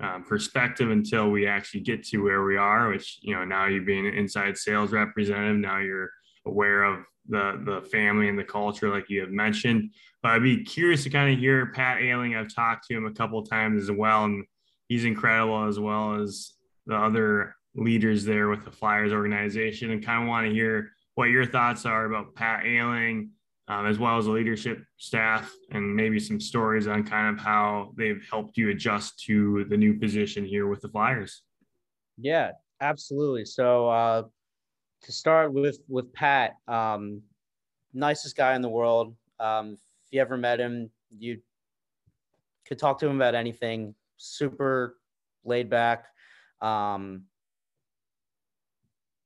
um, 0.00 0.24
perspective 0.24 0.90
until 0.90 1.30
we 1.30 1.46
actually 1.46 1.80
get 1.80 2.04
to 2.04 2.18
where 2.18 2.44
we 2.44 2.56
are. 2.56 2.90
Which 2.90 3.18
you 3.22 3.34
know 3.34 3.44
now 3.44 3.66
you 3.66 3.82
being 3.82 4.06
an 4.06 4.14
inside 4.14 4.56
sales 4.56 4.92
representative, 4.92 5.56
now 5.56 5.78
you're 5.78 6.10
aware 6.46 6.84
of 6.84 7.00
the 7.28 7.60
the 7.64 7.88
family 7.88 8.28
and 8.28 8.38
the 8.38 8.44
culture, 8.44 8.88
like 8.88 9.08
you 9.08 9.20
have 9.20 9.30
mentioned. 9.30 9.92
But 10.22 10.32
I'd 10.32 10.42
be 10.42 10.64
curious 10.64 11.04
to 11.04 11.10
kind 11.10 11.32
of 11.32 11.38
hear 11.38 11.66
Pat 11.66 12.02
Ailing. 12.02 12.34
I've 12.34 12.54
talked 12.54 12.86
to 12.88 12.94
him 12.94 13.06
a 13.06 13.12
couple 13.12 13.38
of 13.38 13.48
times 13.48 13.82
as 13.82 13.90
well, 13.90 14.24
and 14.24 14.44
he's 14.88 15.04
incredible 15.04 15.66
as 15.66 15.78
well 15.78 16.20
as 16.20 16.52
the 16.86 16.96
other 16.96 17.54
leaders 17.74 18.24
there 18.24 18.48
with 18.48 18.64
the 18.64 18.70
Flyers 18.70 19.12
organization, 19.12 19.90
and 19.90 20.04
kind 20.04 20.22
of 20.22 20.28
want 20.28 20.46
to 20.46 20.52
hear 20.52 20.92
what 21.14 21.30
your 21.30 21.46
thoughts 21.46 21.86
are 21.86 22.04
about 22.04 22.34
Pat 22.34 22.64
Ailing, 22.64 23.30
um, 23.68 23.86
as 23.86 23.98
well 23.98 24.18
as 24.18 24.26
the 24.26 24.30
leadership 24.30 24.84
staff, 24.96 25.52
and 25.70 25.94
maybe 25.94 26.18
some 26.18 26.40
stories 26.40 26.86
on 26.86 27.04
kind 27.04 27.36
of 27.36 27.42
how 27.42 27.92
they've 27.96 28.24
helped 28.30 28.56
you 28.56 28.70
adjust 28.70 29.22
to 29.24 29.64
the 29.68 29.76
new 29.76 29.98
position 29.98 30.44
here 30.44 30.66
with 30.66 30.80
the 30.80 30.88
Flyers. 30.88 31.42
Yeah, 32.18 32.52
absolutely. 32.80 33.44
So 33.44 33.88
uh, 33.88 34.22
to 35.02 35.12
start 35.12 35.52
with 35.52 35.78
with 35.88 36.12
Pat, 36.12 36.56
um, 36.68 37.22
nicest 37.92 38.36
guy 38.36 38.54
in 38.54 38.62
the 38.62 38.68
world. 38.68 39.14
Um, 39.38 39.72
if 40.06 40.12
you 40.12 40.20
ever 40.20 40.36
met 40.36 40.60
him, 40.60 40.90
you 41.16 41.40
could 42.66 42.78
talk 42.78 42.98
to 43.00 43.06
him 43.06 43.16
about 43.16 43.34
anything. 43.34 43.94
Super 44.16 44.98
laid 45.44 45.70
back, 45.70 46.06
um, 46.60 47.22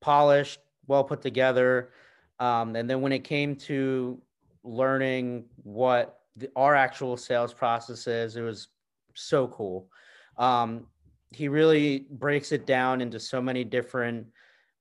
polished, 0.00 0.60
well 0.86 1.04
put 1.04 1.22
together. 1.22 1.90
Um, 2.38 2.74
and 2.76 2.88
then 2.88 3.00
when 3.00 3.12
it 3.12 3.24
came 3.24 3.54
to 3.56 4.20
learning 4.64 5.44
what 5.62 6.20
the, 6.36 6.50
our 6.56 6.74
actual 6.74 7.16
sales 7.16 7.52
process 7.52 8.06
is, 8.06 8.36
it 8.36 8.42
was 8.42 8.68
so 9.14 9.48
cool. 9.48 9.88
Um, 10.36 10.86
he 11.32 11.48
really 11.48 12.06
breaks 12.10 12.50
it 12.52 12.66
down 12.66 13.00
into 13.00 13.20
so 13.20 13.40
many 13.40 13.62
different 13.62 14.26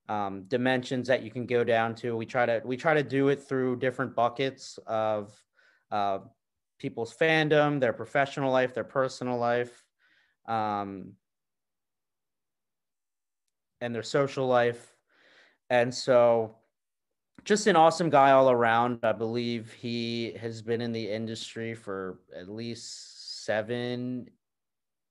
um, 0.09 0.43
dimensions 0.47 1.07
that 1.07 1.21
you 1.21 1.29
can 1.29 1.45
go 1.45 1.63
down 1.63 1.93
to. 1.95 2.17
We 2.17 2.25
try 2.25 2.45
to 2.45 2.61
we 2.65 2.75
try 2.75 2.95
to 2.95 3.03
do 3.03 3.29
it 3.29 3.41
through 3.41 3.77
different 3.77 4.15
buckets 4.15 4.79
of 4.87 5.31
uh, 5.91 6.19
people's 6.79 7.15
fandom, 7.15 7.79
their 7.79 7.93
professional 7.93 8.51
life, 8.51 8.73
their 8.73 8.83
personal 8.83 9.37
life, 9.37 9.85
um, 10.47 11.13
and 13.79 13.93
their 13.93 14.03
social 14.03 14.47
life. 14.47 14.93
And 15.69 15.93
so, 15.93 16.55
just 17.45 17.67
an 17.67 17.75
awesome 17.75 18.09
guy 18.09 18.31
all 18.31 18.49
around. 18.49 18.99
I 19.03 19.11
believe 19.11 19.71
he 19.73 20.33
has 20.41 20.63
been 20.63 20.81
in 20.81 20.91
the 20.91 21.07
industry 21.07 21.75
for 21.75 22.19
at 22.35 22.49
least 22.49 23.45
seven, 23.45 24.27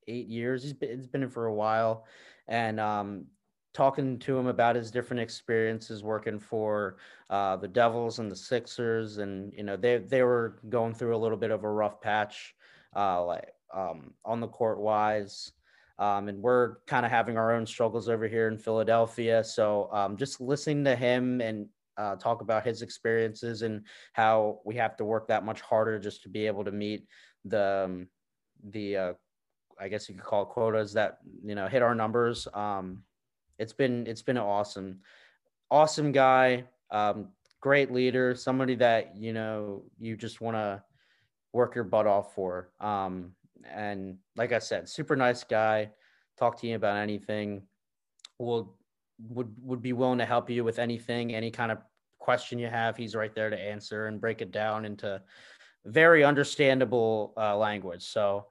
eight 0.09 0.27
years. 0.27 0.65
He's 0.65 0.73
been, 0.73 0.97
he's 0.97 1.07
been 1.07 1.23
in 1.23 1.31
for 1.31 1.47
a 1.47 1.55
while. 1.55 2.05
And 2.49 2.81
um, 2.81 3.27
talking 3.79 4.19
to 4.19 4.37
him 4.37 4.49
about 4.49 4.75
his 4.75 4.91
different 4.91 5.21
experiences 5.21 6.03
working 6.03 6.41
for 6.41 6.97
uh, 7.31 7.55
the 7.55 7.69
Devils 7.69 8.19
and 8.19 8.29
the 8.29 8.35
Sixers, 8.35 9.19
and 9.19 9.53
you 9.57 9.63
know 9.63 9.77
they 9.77 9.99
they 9.99 10.25
were 10.25 10.59
going 10.69 10.95
through 10.95 11.15
a 11.15 11.23
little 11.23 11.39
bit 11.39 11.53
of 11.53 11.63
a 11.63 11.71
rough 11.71 12.01
patch, 12.01 12.57
uh, 12.97 13.25
like 13.25 13.53
um, 13.73 14.15
on 14.25 14.41
the 14.41 14.49
court 14.49 14.81
wise. 14.81 15.53
Um, 16.01 16.29
and 16.29 16.43
we're 16.43 16.79
kind 16.87 17.07
of 17.07 17.13
having 17.13 17.37
our 17.39 17.53
own 17.55 17.67
struggles 17.67 18.09
over 18.09 18.27
here 18.27 18.49
in 18.49 18.59
Philadelphia. 18.59 19.45
So 19.45 19.89
um, 19.93 20.17
just 20.17 20.41
listening 20.41 20.85
to 20.85 20.97
him 20.97 21.41
and 21.41 21.67
uh, 21.97 22.17
talk 22.17 22.41
about 22.41 22.65
his 22.65 22.83
experiences 22.83 23.63
and 23.63 23.83
how 24.13 24.61
we 24.65 24.75
have 24.77 24.97
to 24.97 25.05
work 25.05 25.29
that 25.29 25.45
much 25.45 25.61
harder 25.61 26.01
just 26.01 26.23
to 26.25 26.29
be 26.29 26.47
able 26.47 26.65
to 26.65 26.73
meet 26.73 27.07
the 27.45 27.85
um, 27.85 28.09
the 28.71 28.97
uh, 28.97 29.13
I 29.81 29.87
guess 29.87 30.09
you 30.09 30.17
could 30.17 30.25
call 30.25 30.47
quotas 30.47 30.95
that 30.95 31.19
you 31.45 31.55
know 31.55 31.69
hit 31.69 31.83
our 31.83 31.95
numbers. 31.95 32.49
Um, 32.53 33.05
it's 33.59 33.73
been 33.73 34.07
it's 34.07 34.23
been 34.23 34.39
awesome, 34.39 35.01
awesome 35.71 36.13
guy, 36.13 36.65
um, 36.91 37.29
great 37.61 37.93
leader, 37.93 38.35
somebody 38.35 38.75
that 38.77 39.17
you 39.17 39.33
know 39.33 39.83
you 39.99 40.17
just 40.17 40.41
want 40.41 40.57
to 40.57 40.83
work 41.53 41.75
your 41.75 41.85
butt 41.85 42.07
off 42.07 42.35
for. 42.35 42.71
Um, 42.81 43.33
and 43.69 44.19
like 44.37 44.53
I 44.53 44.59
said, 44.59 44.89
super 44.89 45.17
nice 45.17 45.45
guy. 45.45 45.91
Talk 46.39 46.61
to 46.61 46.67
you 46.67 46.77
about 46.77 46.97
anything. 46.97 47.63
Will 48.39 48.77
would 49.29 49.53
would 49.63 49.83
be 49.83 49.93
willing 49.93 50.19
to 50.19 50.27
help 50.27 50.49
you 50.49 50.65
with 50.65 50.79
anything, 50.79 51.35
any 51.35 51.51
kind 51.51 51.73
of 51.73 51.79
question 52.19 52.59
you 52.59 52.69
have. 52.69 52.97
He's 52.97 53.17
right 53.17 53.35
there 53.35 53.51
to 53.51 53.59
answer 53.59 54.07
and 54.07 54.21
break 54.21 54.41
it 54.41 54.53
down 54.53 54.85
into 54.85 55.21
very 55.85 56.25
understandable 56.25 57.33
uh, 57.37 57.57
language. 57.57 58.05
So 58.05 58.47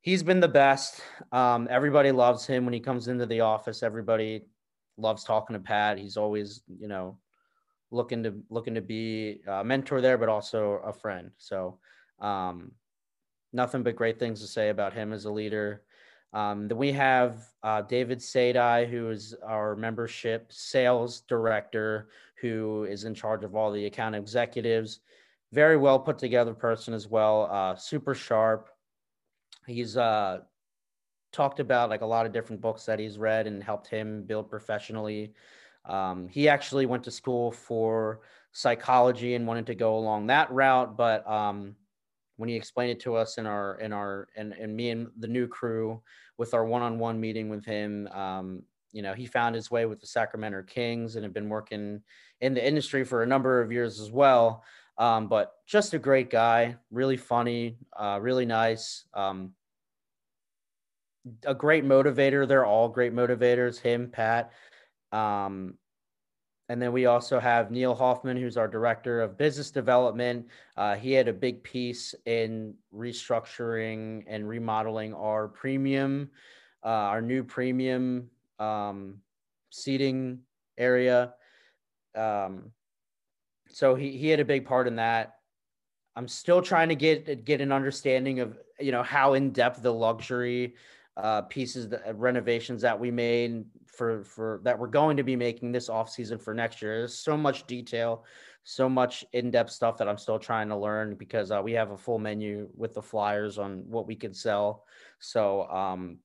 he's 0.00 0.22
been 0.22 0.40
the 0.40 0.48
best. 0.48 1.00
Um, 1.32 1.68
everybody 1.70 2.12
loves 2.12 2.46
him 2.46 2.64
when 2.64 2.74
he 2.74 2.80
comes 2.80 3.08
into 3.08 3.26
the 3.26 3.40
office. 3.40 3.82
Everybody 3.82 4.42
loves 4.96 5.24
talking 5.24 5.54
to 5.54 5.60
Pat. 5.60 5.98
He's 5.98 6.16
always, 6.16 6.62
you 6.68 6.88
know, 6.88 7.18
looking 7.90 8.22
to 8.22 8.34
looking 8.50 8.74
to 8.74 8.80
be 8.80 9.40
a 9.46 9.64
mentor 9.64 10.00
there, 10.00 10.18
but 10.18 10.28
also 10.28 10.80
a 10.84 10.92
friend. 10.92 11.30
So 11.38 11.78
um, 12.20 12.72
nothing 13.52 13.82
but 13.82 13.96
great 13.96 14.18
things 14.18 14.40
to 14.40 14.46
say 14.46 14.68
about 14.68 14.92
him 14.92 15.12
as 15.12 15.24
a 15.24 15.30
leader. 15.30 15.82
Um, 16.32 16.68
then 16.68 16.78
we 16.78 16.92
have 16.92 17.44
uh, 17.64 17.82
David 17.82 18.20
Sadai, 18.20 18.88
who 18.88 19.10
is 19.10 19.34
our 19.44 19.74
membership 19.74 20.52
sales 20.52 21.22
director, 21.22 22.08
who 22.40 22.84
is 22.84 23.04
in 23.04 23.14
charge 23.14 23.42
of 23.42 23.56
all 23.56 23.72
the 23.72 23.86
account 23.86 24.14
executives. 24.14 25.00
Very 25.52 25.76
well 25.76 25.98
put 25.98 26.18
together 26.18 26.54
person 26.54 26.94
as 26.94 27.08
well, 27.08 27.48
uh, 27.50 27.74
super 27.74 28.14
sharp. 28.14 28.70
He's 29.70 29.96
uh, 29.96 30.40
talked 31.32 31.60
about 31.60 31.90
like 31.90 32.02
a 32.02 32.06
lot 32.06 32.26
of 32.26 32.32
different 32.32 32.60
books 32.60 32.84
that 32.86 32.98
he's 32.98 33.18
read 33.18 33.46
and 33.46 33.62
helped 33.62 33.88
him 33.88 34.24
build 34.24 34.50
professionally. 34.50 35.32
Um, 35.84 36.28
he 36.28 36.48
actually 36.48 36.86
went 36.86 37.04
to 37.04 37.10
school 37.10 37.52
for 37.52 38.20
psychology 38.52 39.34
and 39.34 39.46
wanted 39.46 39.66
to 39.66 39.74
go 39.74 39.96
along 39.96 40.26
that 40.26 40.50
route, 40.50 40.96
but 40.96 41.28
um, 41.30 41.76
when 42.40 42.48
he 42.48 42.56
explained 42.56 42.90
it 42.90 43.00
to 43.00 43.14
us 43.14 43.36
in 43.36 43.46
our 43.46 43.78
in 43.80 43.92
our 43.92 44.28
and, 44.34 44.54
and 44.54 44.74
me 44.74 44.88
and 44.88 45.08
the 45.18 45.28
new 45.28 45.46
crew 45.46 46.00
with 46.38 46.54
our 46.54 46.64
one-on-one 46.64 47.20
meeting 47.20 47.50
with 47.50 47.66
him 47.66 48.08
um, 48.08 48.62
you 48.92 49.02
know 49.02 49.12
he 49.12 49.26
found 49.26 49.54
his 49.54 49.70
way 49.70 49.84
with 49.84 50.00
the 50.00 50.06
sacramento 50.06 50.62
kings 50.66 51.16
and 51.16 51.22
had 51.22 51.34
been 51.34 51.50
working 51.50 52.00
in 52.40 52.54
the 52.54 52.66
industry 52.66 53.04
for 53.04 53.22
a 53.22 53.26
number 53.26 53.60
of 53.60 53.70
years 53.70 54.00
as 54.00 54.10
well 54.10 54.64
um, 54.96 55.28
but 55.28 55.52
just 55.66 55.92
a 55.92 55.98
great 55.98 56.30
guy 56.30 56.74
really 56.90 57.18
funny 57.18 57.76
uh, 58.00 58.18
really 58.20 58.46
nice 58.46 59.04
um, 59.12 59.52
a 61.44 61.54
great 61.54 61.84
motivator 61.84 62.46
they're 62.46 62.64
all 62.64 62.88
great 62.88 63.14
motivators 63.14 63.78
him 63.78 64.08
pat 64.10 64.52
um, 65.12 65.74
and 66.70 66.80
then 66.80 66.92
we 66.92 67.06
also 67.06 67.40
have 67.40 67.72
Neil 67.72 67.96
Hoffman, 67.96 68.36
who's 68.36 68.56
our 68.56 68.68
director 68.68 69.22
of 69.22 69.36
business 69.36 69.72
development. 69.72 70.46
Uh, 70.76 70.94
he 70.94 71.10
had 71.10 71.26
a 71.26 71.32
big 71.32 71.64
piece 71.64 72.14
in 72.26 72.74
restructuring 72.94 74.22
and 74.28 74.48
remodeling 74.48 75.12
our 75.12 75.48
premium, 75.48 76.30
uh, 76.84 77.10
our 77.10 77.20
new 77.20 77.42
premium 77.42 78.30
um, 78.60 79.16
seating 79.70 80.38
area. 80.78 81.34
Um, 82.14 82.70
so 83.68 83.96
he, 83.96 84.16
he 84.16 84.28
had 84.28 84.38
a 84.38 84.44
big 84.44 84.64
part 84.64 84.86
in 84.86 84.94
that. 84.94 85.38
I'm 86.14 86.28
still 86.28 86.62
trying 86.62 86.90
to 86.90 86.94
get 86.94 87.44
get 87.44 87.60
an 87.60 87.72
understanding 87.72 88.38
of 88.38 88.56
you 88.78 88.92
know 88.92 89.02
how 89.02 89.34
in 89.34 89.50
depth 89.50 89.82
the 89.82 89.92
luxury 89.92 90.74
uh, 91.24 91.42
pieces, 91.42 91.88
the 91.88 92.08
uh, 92.08 92.12
renovations 92.14 92.82
that 92.82 92.98
we 92.98 93.10
made 93.10 93.64
for 93.86 94.24
for 94.24 94.60
that 94.64 94.78
we're 94.78 94.86
going 94.86 95.16
to 95.16 95.22
be 95.22 95.36
making 95.36 95.72
this 95.72 95.88
off 95.88 96.10
season 96.10 96.38
for 96.38 96.54
next 96.54 96.80
year. 96.80 96.98
There's 96.98 97.18
so 97.18 97.36
much 97.36 97.66
detail, 97.66 98.24
so 98.64 98.88
much 98.88 99.24
in 99.32 99.50
depth 99.50 99.70
stuff 99.70 99.98
that 99.98 100.08
I'm 100.08 100.18
still 100.18 100.38
trying 100.38 100.68
to 100.68 100.76
learn 100.76 101.14
because 101.14 101.50
uh, 101.50 101.60
we 101.62 101.72
have 101.72 101.90
a 101.90 101.96
full 101.96 102.18
menu 102.18 102.68
with 102.76 102.94
the 102.94 103.02
flyers 103.02 103.58
on 103.58 103.84
what 103.86 104.06
we 104.06 104.16
can 104.16 104.34
sell. 104.34 104.84
So 105.18 105.68
um, 105.68 106.18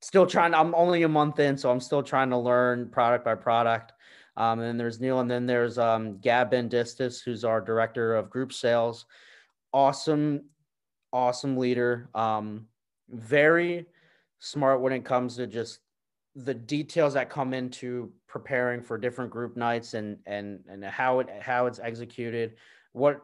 still 0.00 0.26
trying. 0.26 0.54
I'm 0.54 0.74
only 0.74 1.02
a 1.02 1.08
month 1.08 1.38
in, 1.38 1.56
so 1.56 1.70
I'm 1.70 1.80
still 1.80 2.02
trying 2.02 2.30
to 2.30 2.38
learn 2.38 2.88
product 2.90 3.24
by 3.24 3.34
product. 3.34 3.92
Um, 4.36 4.60
and 4.60 4.68
then 4.68 4.76
there's 4.78 5.00
Neil, 5.00 5.20
and 5.20 5.30
then 5.30 5.46
there's 5.46 5.78
um, 5.78 6.18
Gab 6.18 6.52
Bendistis, 6.52 7.22
who's 7.22 7.44
our 7.44 7.60
director 7.60 8.14
of 8.14 8.30
group 8.30 8.52
sales. 8.52 9.04
Awesome, 9.72 10.46
awesome 11.12 11.56
leader. 11.56 12.08
Um, 12.14 12.66
very 13.10 13.86
smart 14.44 14.80
when 14.80 14.92
it 14.92 15.04
comes 15.04 15.36
to 15.36 15.46
just 15.46 15.78
the 16.34 16.52
details 16.52 17.14
that 17.14 17.30
come 17.30 17.54
into 17.54 18.10
preparing 18.26 18.82
for 18.82 18.98
different 18.98 19.30
group 19.30 19.56
nights 19.56 19.94
and 19.94 20.18
and 20.26 20.64
and 20.68 20.84
how 20.84 21.20
it 21.20 21.28
how 21.40 21.66
it's 21.66 21.78
executed 21.78 22.54
what 22.92 23.20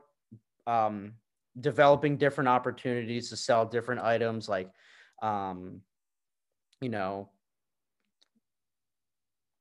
um 0.69 1.13
developing 1.61 2.17
different 2.17 2.47
opportunities 2.47 3.31
to 3.31 3.37
sell 3.37 3.67
different 3.67 4.01
items 4.01 4.49
like 4.49 4.71
um 5.21 5.81
you 6.81 6.89
know 6.89 7.29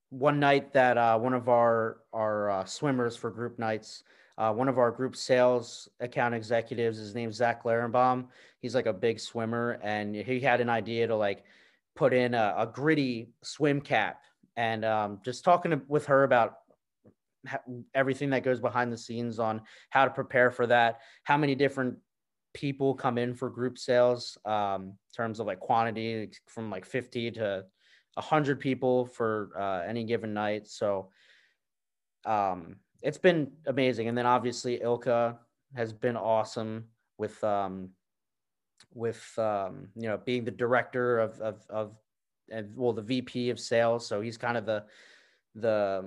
one 0.09 0.39
night 0.39 0.73
that 0.73 0.95
uh, 0.97 1.17
one 1.17 1.33
of 1.33 1.49
our 1.49 1.97
our 2.13 2.51
uh, 2.51 2.65
swimmers 2.65 3.17
for 3.17 3.31
group 3.31 3.57
nights 3.57 4.03
uh, 4.37 4.53
one 4.53 4.67
of 4.67 4.77
our 4.77 4.91
group 4.91 5.15
sales 5.15 5.89
account 5.99 6.35
executives, 6.35 6.97
his 6.97 7.15
name's 7.15 7.35
Zach 7.35 7.63
Larenbaum. 7.63 8.27
He's 8.59 8.75
like 8.75 8.85
a 8.85 8.93
big 8.93 9.19
swimmer, 9.19 9.79
and 9.81 10.15
he 10.15 10.39
had 10.39 10.61
an 10.61 10.69
idea 10.69 11.07
to 11.07 11.15
like 11.15 11.43
put 11.95 12.13
in 12.13 12.33
a, 12.33 12.53
a 12.57 12.67
gritty 12.67 13.29
swim 13.43 13.81
cap. 13.81 14.21
And 14.55 14.85
um, 14.85 15.19
just 15.23 15.43
talking 15.43 15.71
to, 15.71 15.81
with 15.87 16.05
her 16.05 16.23
about 16.23 16.57
everything 17.95 18.29
that 18.31 18.43
goes 18.43 18.59
behind 18.59 18.91
the 18.91 18.97
scenes 18.97 19.39
on 19.39 19.61
how 19.89 20.05
to 20.05 20.11
prepare 20.11 20.51
for 20.51 20.67
that, 20.67 20.99
how 21.23 21.37
many 21.37 21.55
different 21.55 21.97
people 22.53 22.93
come 22.93 23.17
in 23.17 23.35
for 23.35 23.49
group 23.49 23.77
sales 23.77 24.37
um, 24.45 24.83
in 24.83 24.93
terms 25.15 25.39
of 25.39 25.47
like 25.47 25.59
quantity 25.59 26.29
from 26.47 26.69
like 26.69 26.85
50 26.85 27.31
to 27.31 27.63
100 28.15 28.59
people 28.59 29.05
for 29.05 29.51
uh, 29.57 29.81
any 29.87 30.03
given 30.03 30.33
night. 30.33 30.67
So 30.67 31.09
um, 32.25 32.77
it's 33.01 33.17
been 33.17 33.51
amazing. 33.65 34.07
And 34.07 34.17
then 34.17 34.25
obviously 34.25 34.81
Ilka 34.81 35.37
has 35.75 35.93
been 35.93 36.17
awesome 36.17 36.85
with 37.17 37.43
um, 37.43 37.89
with 38.93 39.37
um, 39.37 39.87
you 39.95 40.07
know 40.07 40.17
being 40.17 40.43
the 40.43 40.51
director 40.51 41.19
of 41.19 41.39
of 41.39 41.65
of 41.69 41.95
and 42.51 42.75
well 42.75 42.93
the 42.93 43.01
VP 43.01 43.49
of 43.49 43.59
sales. 43.59 44.07
So 44.07 44.21
he's 44.21 44.37
kind 44.37 44.57
of 44.57 44.65
the 44.65 44.83
the 45.55 46.05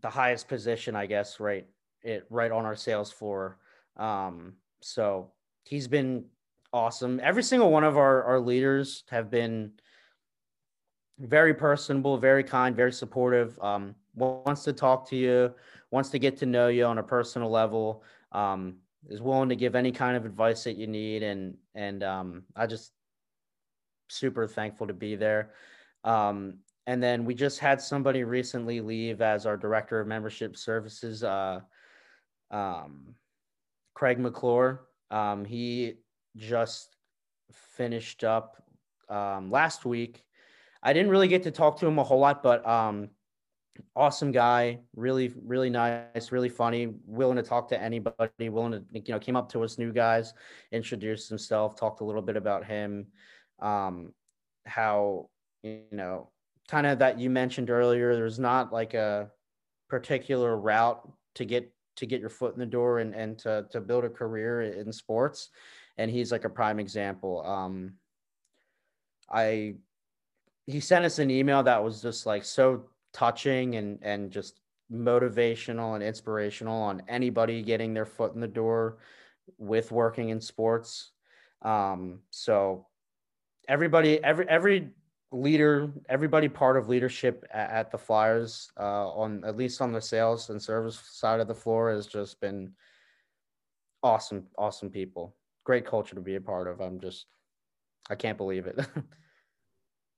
the 0.00 0.10
highest 0.10 0.48
position, 0.48 0.96
I 0.96 1.06
guess, 1.06 1.40
right 1.40 1.66
it 2.02 2.26
right 2.30 2.50
on 2.50 2.64
our 2.64 2.76
sales 2.76 3.12
floor. 3.12 3.58
Um, 3.96 4.54
so 4.80 5.32
he's 5.64 5.88
been 5.88 6.24
awesome. 6.72 7.20
Every 7.22 7.42
single 7.42 7.70
one 7.70 7.84
of 7.84 7.96
our 7.96 8.22
our 8.24 8.40
leaders 8.40 9.04
have 9.10 9.30
been 9.30 9.72
very 11.18 11.54
personable, 11.54 12.18
very 12.18 12.42
kind, 12.42 12.74
very 12.74 12.92
supportive. 12.92 13.58
Um, 13.60 13.94
wants 14.14 14.64
to 14.64 14.72
talk 14.72 15.08
to 15.10 15.16
you, 15.16 15.54
wants 15.90 16.10
to 16.10 16.18
get 16.18 16.36
to 16.38 16.46
know 16.46 16.68
you 16.68 16.84
on 16.84 16.98
a 16.98 17.02
personal 17.02 17.50
level. 17.50 18.02
Um, 18.32 18.76
is 19.08 19.20
willing 19.20 19.48
to 19.48 19.56
give 19.56 19.74
any 19.74 19.90
kind 19.90 20.16
of 20.16 20.24
advice 20.24 20.64
that 20.64 20.76
you 20.76 20.86
need, 20.86 21.22
and 21.22 21.56
and 21.74 22.02
um, 22.02 22.44
I 22.54 22.66
just 22.66 22.92
super 24.08 24.46
thankful 24.46 24.86
to 24.86 24.92
be 24.92 25.16
there. 25.16 25.50
Um, 26.04 26.58
and 26.86 27.02
then 27.02 27.24
we 27.24 27.34
just 27.34 27.58
had 27.58 27.80
somebody 27.80 28.24
recently 28.24 28.80
leave 28.80 29.22
as 29.22 29.46
our 29.46 29.56
director 29.56 30.00
of 30.00 30.08
membership 30.08 30.56
services, 30.56 31.22
uh, 31.22 31.60
um, 32.50 33.14
Craig 33.94 34.18
McClure. 34.18 34.82
Um, 35.10 35.44
he 35.44 35.94
just 36.36 36.96
finished 37.52 38.24
up 38.24 38.62
um, 39.08 39.50
last 39.50 39.84
week. 39.84 40.24
I 40.82 40.92
didn't 40.92 41.10
really 41.10 41.28
get 41.28 41.44
to 41.44 41.50
talk 41.50 41.78
to 41.80 41.86
him 41.86 41.98
a 41.98 42.02
whole 42.02 42.18
lot, 42.18 42.42
but 42.42 42.66
um, 42.66 43.10
awesome 43.94 44.32
guy, 44.32 44.80
really, 44.96 45.32
really 45.44 45.70
nice, 45.70 46.32
really 46.32 46.48
funny, 46.48 46.94
willing 47.06 47.36
to 47.36 47.42
talk 47.42 47.68
to 47.68 47.80
anybody, 47.80 48.48
willing 48.48 48.72
to, 48.72 48.82
you 48.92 49.02
know, 49.08 49.18
came 49.18 49.36
up 49.36 49.50
to 49.50 49.62
us 49.62 49.78
new 49.78 49.92
guys, 49.92 50.34
introduced 50.72 51.28
himself, 51.28 51.76
talked 51.76 52.00
a 52.00 52.04
little 52.04 52.22
bit 52.22 52.36
about 52.36 52.64
him, 52.64 53.06
um, 53.60 54.12
how, 54.66 55.28
you 55.62 55.82
know, 55.90 56.30
kind 56.68 56.86
of 56.86 56.98
that 57.00 57.18
you 57.18 57.30
mentioned 57.30 57.70
earlier, 57.70 58.14
there's 58.14 58.38
not 58.38 58.72
like 58.72 58.94
a 58.94 59.30
particular 59.88 60.56
route 60.56 61.06
to 61.34 61.44
get 61.44 61.72
to 61.96 62.06
get 62.06 62.20
your 62.20 62.30
foot 62.30 62.54
in 62.54 62.60
the 62.60 62.66
door 62.66 63.00
and, 63.00 63.14
and 63.14 63.38
to, 63.38 63.66
to 63.70 63.80
build 63.80 64.04
a 64.04 64.08
career 64.08 64.62
in 64.62 64.90
sports. 64.90 65.50
And 65.98 66.10
he's 66.10 66.32
like 66.32 66.44
a 66.44 66.48
prime 66.48 66.80
example. 66.80 67.44
Um, 67.44 67.94
I, 69.30 69.74
he 70.66 70.80
sent 70.80 71.04
us 71.04 71.18
an 71.18 71.30
email 71.30 71.62
that 71.62 71.84
was 71.84 72.00
just 72.00 72.24
like 72.24 72.44
so 72.44 72.84
touching 73.12 73.76
and 73.76 73.98
and 74.02 74.30
just 74.30 74.60
motivational 74.92 75.94
and 75.94 76.02
inspirational 76.02 76.80
on 76.80 77.02
anybody 77.08 77.62
getting 77.62 77.94
their 77.94 78.04
foot 78.06 78.34
in 78.34 78.40
the 78.40 78.46
door 78.46 78.98
with 79.58 79.90
working 79.90 80.28
in 80.28 80.40
sports. 80.40 81.12
Um, 81.62 82.20
so 82.30 82.86
everybody, 83.68 84.22
every 84.22 84.48
every 84.48 84.90
leader, 85.30 85.90
everybody 86.08 86.48
part 86.48 86.76
of 86.76 86.88
leadership 86.88 87.44
at, 87.52 87.70
at 87.70 87.90
the 87.90 87.98
Flyers, 87.98 88.70
uh, 88.78 89.08
on 89.08 89.44
at 89.44 89.56
least 89.56 89.80
on 89.80 89.92
the 89.92 90.00
sales 90.00 90.50
and 90.50 90.60
service 90.60 91.00
side 91.10 91.40
of 91.40 91.48
the 91.48 91.54
floor, 91.54 91.90
has 91.90 92.06
just 92.06 92.40
been 92.40 92.72
awesome, 94.02 94.44
awesome 94.58 94.90
people. 94.90 95.36
Great 95.64 95.86
culture 95.86 96.14
to 96.14 96.20
be 96.20 96.34
a 96.34 96.40
part 96.40 96.66
of. 96.66 96.80
I'm 96.80 97.00
just, 97.00 97.26
I 98.10 98.14
can't 98.14 98.36
believe 98.36 98.66
it. 98.66 98.78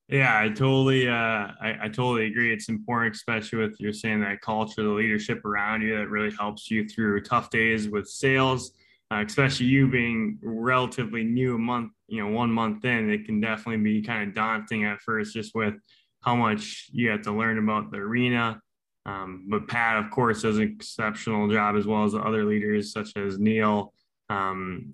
Yeah, 0.08 0.38
I 0.38 0.48
totally, 0.48 1.08
uh, 1.08 1.12
I, 1.12 1.76
I 1.82 1.88
totally 1.88 2.26
agree. 2.26 2.52
It's 2.52 2.68
important, 2.68 3.14
especially 3.14 3.60
with 3.60 3.76
you're 3.80 3.92
saying 3.92 4.20
that 4.20 4.42
culture, 4.42 4.82
the 4.82 4.88
leadership 4.90 5.42
around 5.46 5.80
you 5.80 5.96
that 5.96 6.08
really 6.08 6.34
helps 6.38 6.70
you 6.70 6.86
through 6.86 7.22
tough 7.22 7.48
days 7.48 7.88
with 7.88 8.06
sales, 8.06 8.72
uh, 9.10 9.24
especially 9.26 9.66
you 9.66 9.88
being 9.88 10.38
relatively 10.42 11.24
new 11.24 11.54
a 11.54 11.58
month, 11.58 11.92
you 12.06 12.22
know, 12.22 12.30
one 12.30 12.50
month 12.50 12.84
in, 12.84 13.10
it 13.10 13.24
can 13.24 13.40
definitely 13.40 13.82
be 13.82 14.02
kind 14.02 14.28
of 14.28 14.34
daunting 14.34 14.84
at 14.84 15.00
first, 15.00 15.32
just 15.32 15.54
with 15.54 15.74
how 16.20 16.36
much 16.36 16.90
you 16.92 17.08
have 17.08 17.22
to 17.22 17.32
learn 17.32 17.58
about 17.58 17.90
the 17.90 17.96
arena. 17.96 18.60
Um, 19.06 19.46
but 19.48 19.68
Pat, 19.68 20.04
of 20.04 20.10
course, 20.10 20.42
does 20.42 20.58
an 20.58 20.64
exceptional 20.64 21.48
job 21.48 21.76
as 21.76 21.86
well 21.86 22.04
as 22.04 22.12
the 22.12 22.20
other 22.20 22.44
leaders 22.44 22.92
such 22.92 23.16
as 23.16 23.38
Neil 23.38 23.94
um, 24.28 24.92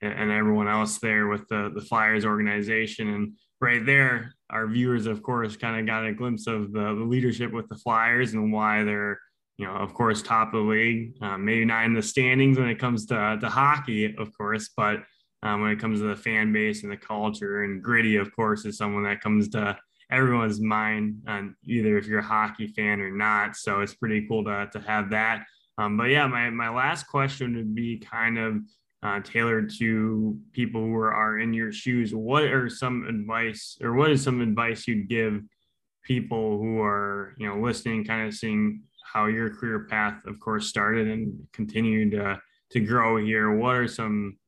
and, 0.00 0.12
and 0.12 0.30
everyone 0.30 0.68
else 0.68 0.98
there 0.98 1.26
with 1.28 1.48
the 1.48 1.72
the 1.74 1.80
Flyers 1.80 2.24
organization 2.24 3.08
and 3.08 3.32
right 3.60 3.84
there, 3.84 4.34
our 4.50 4.66
viewers, 4.66 5.06
of 5.06 5.22
course, 5.22 5.56
kind 5.56 5.78
of 5.78 5.86
got 5.86 6.06
a 6.06 6.12
glimpse 6.12 6.46
of 6.46 6.72
the, 6.72 6.80
the, 6.80 7.04
leadership 7.04 7.52
with 7.52 7.68
the 7.68 7.76
Flyers 7.76 8.34
and 8.34 8.52
why 8.52 8.84
they're, 8.84 9.18
you 9.58 9.66
know, 9.66 9.74
of 9.74 9.94
course, 9.94 10.22
top 10.22 10.48
of 10.48 10.64
the 10.64 10.70
league. 10.70 11.14
Um, 11.22 11.44
maybe 11.44 11.64
not 11.64 11.84
in 11.84 11.94
the 11.94 12.02
standings 12.02 12.58
when 12.58 12.68
it 12.68 12.78
comes 12.78 13.06
to, 13.06 13.38
to 13.40 13.48
hockey, 13.48 14.14
of 14.16 14.36
course, 14.36 14.70
but 14.76 15.02
um, 15.42 15.60
when 15.60 15.70
it 15.70 15.78
comes 15.78 16.00
to 16.00 16.06
the 16.06 16.16
fan 16.16 16.52
base 16.52 16.82
and 16.82 16.92
the 16.92 16.96
culture 16.96 17.62
and 17.62 17.82
gritty, 17.82 18.16
of 18.16 18.34
course, 18.34 18.64
is 18.64 18.78
someone 18.78 19.04
that 19.04 19.20
comes 19.20 19.48
to 19.50 19.76
everyone's 20.10 20.60
mind, 20.60 21.22
on 21.26 21.56
either 21.64 21.98
if 21.98 22.06
you're 22.06 22.20
a 22.20 22.22
hockey 22.22 22.66
fan 22.66 23.00
or 23.00 23.10
not. 23.10 23.56
So 23.56 23.80
it's 23.80 23.94
pretty 23.94 24.26
cool 24.28 24.44
to, 24.44 24.68
to 24.72 24.80
have 24.80 25.10
that. 25.10 25.44
Um, 25.78 25.96
but 25.96 26.04
yeah, 26.04 26.26
my, 26.26 26.50
my 26.50 26.68
last 26.68 27.04
question 27.08 27.56
would 27.56 27.74
be 27.74 27.98
kind 27.98 28.38
of 28.38 28.58
uh, 29.04 29.20
tailored 29.20 29.70
to 29.78 30.38
people 30.52 30.80
who 30.80 30.94
are, 30.96 31.38
in 31.38 31.52
your 31.52 31.70
shoes. 31.70 32.14
What 32.14 32.44
are 32.44 32.70
some 32.70 33.06
advice, 33.06 33.76
or 33.82 33.92
what 33.94 34.10
is 34.10 34.22
some 34.22 34.40
advice 34.40 34.88
you'd 34.88 35.08
give 35.08 35.42
people 36.02 36.58
who 36.58 36.80
are, 36.80 37.34
you 37.38 37.46
know, 37.46 37.60
listening, 37.60 38.04
kind 38.04 38.26
of 38.26 38.34
seeing 38.34 38.80
how 39.12 39.26
your 39.26 39.54
career 39.54 39.86
path, 39.90 40.24
of 40.26 40.40
course, 40.40 40.68
started 40.68 41.06
and 41.08 41.46
continued 41.52 42.12
to 42.12 42.40
to 42.70 42.80
grow 42.80 43.18
here? 43.18 43.52
What 43.52 43.76
are 43.76 43.86
some 43.86 44.38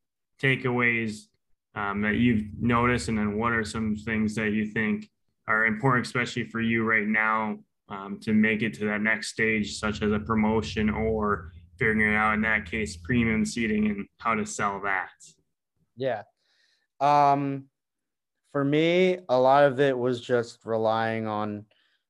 takeaways 0.43 1.27
um, 1.75 2.01
that 2.01 2.17
you've 2.17 2.47
noticed, 2.59 3.09
and 3.09 3.19
then 3.19 3.37
what 3.37 3.53
are 3.53 3.65
some 3.65 3.95
things 3.95 4.35
that 4.37 4.53
you 4.53 4.65
think 4.67 5.09
are 5.47 5.67
important, 5.67 6.07
especially 6.07 6.45
for 6.45 6.63
you 6.63 6.83
right 6.85 7.07
now, 7.07 7.59
um, 7.91 8.19
to 8.23 8.33
make 8.33 8.63
it 8.63 8.73
to 8.75 8.87
that 8.87 9.03
next 9.03 9.29
stage, 9.29 9.79
such 9.79 10.03
as 10.03 10.13
a 10.13 10.19
promotion 10.19 10.89
or 10.89 11.53
figuring 11.79 12.15
out 12.15 12.35
in 12.35 12.43
that 12.43 12.67
case 12.67 12.97
premium 12.97 13.45
seating 13.45 13.87
and 13.87 14.07
how 14.19 14.35
to 14.35 14.47
sell 14.47 14.81
that. 14.85 15.11
Yeah. 15.97 16.23
Um, 17.01 17.65
for 18.53 18.65
me, 18.65 19.19
a 19.29 19.39
lot 19.39 19.65
of 19.65 19.81
it 19.81 19.97
was 19.97 20.21
just 20.21 20.65
relying 20.65 21.27
on 21.27 21.67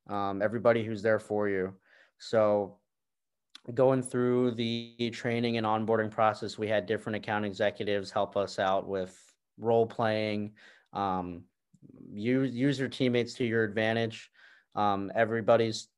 um, 0.08 0.42
everybody 0.42 0.84
who's 0.84 1.02
there 1.02 1.18
for 1.18 1.48
you. 1.48 1.74
So 2.18 2.78
going 3.74 4.02
through 4.02 4.52
the 4.52 5.10
training 5.12 5.56
and 5.56 5.66
onboarding 5.66 6.10
process, 6.10 6.56
we 6.56 6.68
had 6.68 6.86
different 6.86 7.16
account 7.16 7.44
executives 7.44 8.10
help 8.10 8.36
us 8.36 8.58
out 8.58 8.88
with 8.88 9.18
role 9.58 9.86
playing. 9.86 10.52
Um, 10.92 11.42
use 12.12 12.54
use 12.54 12.78
your 12.78 12.88
teammates 12.88 13.34
to 13.34 13.44
your 13.44 13.64
advantage. 13.64 14.30
Um, 14.74 15.10
everybody's 15.14 15.88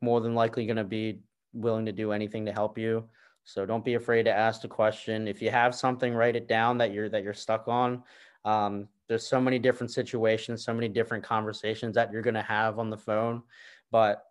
more 0.00 0.20
than 0.20 0.34
likely 0.34 0.66
going 0.66 0.76
to 0.76 0.84
be 0.84 1.20
willing 1.52 1.86
to 1.86 1.92
do 1.92 2.12
anything 2.12 2.46
to 2.46 2.52
help 2.52 2.78
you. 2.78 3.04
So 3.44 3.66
don't 3.66 3.84
be 3.84 3.94
afraid 3.94 4.24
to 4.24 4.32
ask 4.32 4.62
the 4.62 4.68
question. 4.68 5.26
If 5.26 5.42
you 5.42 5.50
have 5.50 5.74
something, 5.74 6.14
write 6.14 6.36
it 6.36 6.48
down 6.48 6.78
that 6.78 6.92
you're 6.92 7.08
that 7.08 7.24
you're 7.24 7.34
stuck 7.34 7.66
on. 7.66 8.02
Um, 8.44 8.88
there's 9.08 9.26
so 9.26 9.40
many 9.40 9.58
different 9.58 9.90
situations, 9.90 10.64
so 10.64 10.72
many 10.72 10.88
different 10.88 11.24
conversations 11.24 11.94
that 11.96 12.12
you're 12.12 12.22
going 12.22 12.34
to 12.34 12.42
have 12.42 12.78
on 12.78 12.90
the 12.90 12.96
phone, 12.96 13.42
but 13.90 14.24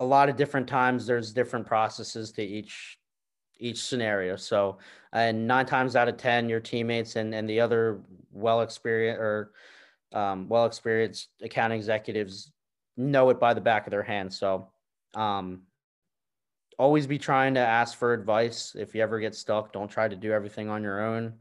a 0.00 0.04
lot 0.04 0.28
of 0.30 0.36
different 0.36 0.66
times 0.66 1.06
there's 1.06 1.32
different 1.32 1.66
processes 1.66 2.32
to 2.32 2.42
each 2.42 2.98
each 3.58 3.82
scenario. 3.82 4.36
So, 4.36 4.78
and 5.12 5.46
nine 5.46 5.66
times 5.66 5.94
out 5.94 6.08
of 6.08 6.16
ten, 6.16 6.48
your 6.48 6.60
teammates 6.60 7.16
and 7.16 7.34
and 7.34 7.48
the 7.48 7.60
other 7.60 8.00
well 8.32 8.62
experienced 8.62 9.20
or 9.20 9.52
um, 10.12 10.48
well 10.48 10.64
experienced 10.64 11.28
account 11.42 11.72
executives 11.74 12.50
know 12.96 13.28
it 13.30 13.38
by 13.38 13.54
the 13.54 13.60
back 13.60 13.86
of 13.86 13.90
their 13.90 14.02
hand. 14.02 14.32
So 14.32 14.68
um, 15.14 15.62
always 16.78 17.06
be 17.06 17.18
trying 17.18 17.54
to 17.54 17.60
ask 17.60 17.98
for 17.98 18.14
advice. 18.14 18.74
If 18.78 18.94
you 18.94 19.02
ever 19.02 19.20
get 19.20 19.34
stuck, 19.34 19.72
don't 19.72 19.90
try 19.90 20.08
to 20.08 20.16
do 20.16 20.32
everything 20.32 20.68
on 20.70 20.82
your 20.82 21.00
own. 21.00 21.34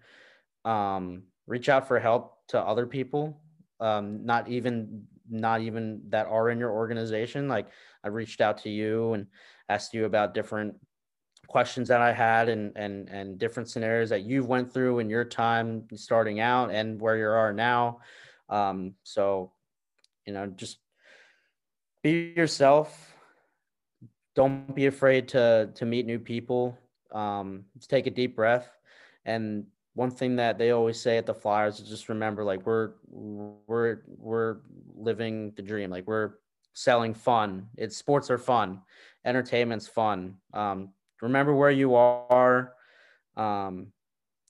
Um, 0.65 1.23
reach 1.47 1.69
out 1.69 1.87
for 1.87 1.99
help 1.99 2.37
to 2.49 2.59
other 2.59 2.85
people. 2.85 3.41
Um, 3.79 4.25
not 4.25 4.49
even 4.49 5.03
not 5.29 5.61
even 5.61 6.01
that 6.09 6.27
are 6.27 6.49
in 6.49 6.59
your 6.59 6.71
organization. 6.71 7.47
Like 7.47 7.67
I 8.03 8.09
reached 8.09 8.41
out 8.41 8.57
to 8.63 8.69
you 8.69 9.13
and 9.13 9.27
asked 9.69 9.93
you 9.93 10.05
about 10.05 10.33
different 10.33 10.75
questions 11.47 11.87
that 11.87 12.01
I 12.01 12.11
had 12.11 12.49
and 12.49 12.73
and 12.75 13.07
and 13.09 13.39
different 13.39 13.69
scenarios 13.69 14.09
that 14.09 14.23
you've 14.23 14.47
went 14.47 14.73
through 14.73 14.99
in 14.99 15.09
your 15.09 15.23
time 15.23 15.87
starting 15.95 16.39
out 16.39 16.71
and 16.71 16.99
where 16.99 17.17
you 17.17 17.27
are 17.27 17.53
now. 17.53 17.99
Um, 18.49 18.95
so 19.03 19.53
you 20.25 20.33
know, 20.33 20.47
just 20.47 20.79
be 22.03 22.33
yourself 22.35 23.08
don't 24.39 24.73
be 24.73 24.85
afraid 24.85 25.27
to 25.27 25.69
to 25.75 25.85
meet 25.85 26.05
new 26.05 26.17
people. 26.17 26.77
Um, 27.11 27.65
take 27.89 28.07
a 28.07 28.09
deep 28.09 28.37
breath. 28.37 28.69
And 29.25 29.65
one 29.95 30.11
thing 30.11 30.37
that 30.37 30.57
they 30.57 30.71
always 30.71 30.97
say 30.97 31.17
at 31.17 31.25
the 31.25 31.33
Flyers 31.33 31.81
is 31.81 31.89
just 31.89 32.07
remember, 32.07 32.45
like 32.45 32.65
we're 32.65 32.91
we're 33.09 33.97
we're 34.07 34.57
living 34.95 35.51
the 35.57 35.61
dream. 35.61 35.89
Like 35.89 36.07
we're 36.07 36.35
selling 36.71 37.13
fun. 37.13 37.67
It's 37.75 37.97
sports 37.97 38.31
are 38.31 38.37
fun, 38.37 38.79
entertainment's 39.25 39.89
fun. 39.89 40.35
Um, 40.53 40.93
remember 41.21 41.53
where 41.53 41.71
you 41.71 41.95
are. 41.95 42.75
Um, 43.35 43.87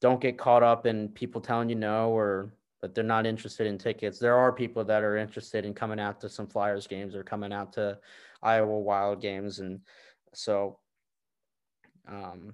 don't 0.02 0.22
get 0.22 0.38
caught 0.38 0.62
up 0.62 0.86
in 0.86 1.10
people 1.10 1.42
telling 1.42 1.68
you 1.68 1.76
no 1.76 2.12
or 2.12 2.54
that 2.82 2.94
they're 2.94 3.04
not 3.04 3.26
interested 3.26 3.66
in 3.66 3.80
tickets. 3.80 4.20
There 4.20 4.38
are 4.38 4.54
people 4.54 4.84
that 4.84 5.04
are 5.04 5.18
interested 5.18 5.66
in 5.66 5.74
coming 5.74 6.00
out 6.00 6.22
to 6.22 6.30
some 6.30 6.46
Flyers 6.46 6.86
games 6.86 7.16
or 7.16 7.24
coming 7.24 7.52
out 7.52 7.74
to 7.74 7.98
Iowa 8.42 8.80
Wild 8.80 9.22
games, 9.22 9.60
and 9.60 9.82
so 10.34 10.80
um, 12.08 12.54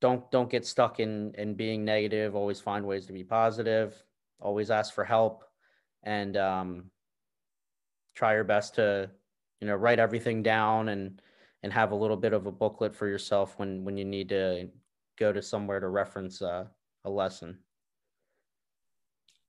don't 0.00 0.30
don't 0.30 0.50
get 0.50 0.66
stuck 0.66 1.00
in 1.00 1.34
in 1.36 1.54
being 1.54 1.84
negative. 1.84 2.34
Always 2.34 2.60
find 2.60 2.86
ways 2.86 3.06
to 3.06 3.12
be 3.12 3.24
positive. 3.24 4.02
Always 4.40 4.70
ask 4.70 4.94
for 4.94 5.04
help, 5.04 5.44
and 6.02 6.36
um, 6.36 6.90
try 8.14 8.34
your 8.34 8.44
best 8.44 8.74
to 8.76 9.10
you 9.60 9.66
know 9.66 9.74
write 9.74 9.98
everything 9.98 10.42
down 10.42 10.88
and 10.88 11.20
and 11.62 11.72
have 11.72 11.92
a 11.92 11.96
little 11.96 12.16
bit 12.16 12.32
of 12.32 12.46
a 12.46 12.52
booklet 12.52 12.94
for 12.94 13.06
yourself 13.06 13.58
when 13.58 13.84
when 13.84 13.96
you 13.96 14.04
need 14.04 14.28
to 14.28 14.68
go 15.18 15.32
to 15.32 15.42
somewhere 15.42 15.80
to 15.80 15.88
reference 15.88 16.42
uh, 16.42 16.64
a 17.04 17.10
lesson. 17.10 17.58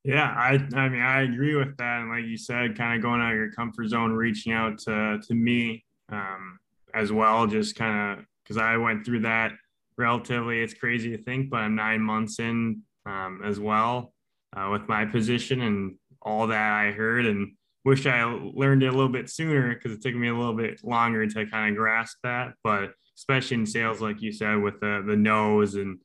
Yeah, 0.07 0.23
I 0.37 0.53
I 0.73 0.87
mean 0.87 1.01
I 1.01 1.23
agree 1.23 1.55
with 1.55 1.75
that, 1.77 1.99
and 1.99 2.09
like 2.09 2.23
you 2.25 2.37
said, 2.37 2.77
kind 2.77 2.95
of 2.95 3.01
going 3.01 3.19
out 3.19 3.31
of 3.33 3.37
your 3.37 3.51
comfort 3.51 3.89
zone, 3.89 4.13
reaching 4.13 4.53
out 4.53 4.77
to 4.79 5.19
to 5.21 5.33
me 5.33 5.83
um, 6.09 6.59
as 6.93 7.11
well, 7.11 7.45
just 7.45 7.75
kind 7.75 8.19
of 8.19 8.25
because 8.43 8.55
I 8.57 8.77
went 8.77 9.05
through 9.05 9.21
that 9.21 9.51
relatively. 9.97 10.61
It's 10.61 10.73
crazy 10.73 11.09
to 11.17 11.21
think, 11.21 11.49
but 11.49 11.57
I'm 11.57 11.75
nine 11.75 11.99
months 12.01 12.39
in 12.39 12.83
um, 13.05 13.41
as 13.43 13.59
well 13.59 14.13
uh, 14.55 14.69
with 14.71 14.87
my 14.87 15.03
position 15.03 15.59
and 15.61 15.95
all 16.21 16.47
that 16.47 16.71
I 16.71 16.91
heard, 16.91 17.25
and 17.25 17.51
wish 17.83 18.05
I 18.05 18.23
learned 18.23 18.83
it 18.83 18.87
a 18.87 18.91
little 18.95 19.11
bit 19.11 19.29
sooner 19.29 19.73
because 19.75 19.91
it 19.91 20.01
took 20.01 20.15
me 20.15 20.29
a 20.29 20.33
little 20.35 20.55
bit 20.55 20.85
longer 20.85 21.27
to 21.27 21.45
kind 21.47 21.69
of 21.71 21.75
grasp 21.77 22.19
that. 22.23 22.53
But 22.63 22.93
especially 23.17 23.55
in 23.57 23.65
sales, 23.65 23.99
like 23.99 24.21
you 24.21 24.31
said, 24.31 24.55
with 24.61 24.79
the 24.79 25.03
the 25.05 25.17
no's 25.17 25.75
and 25.75 25.99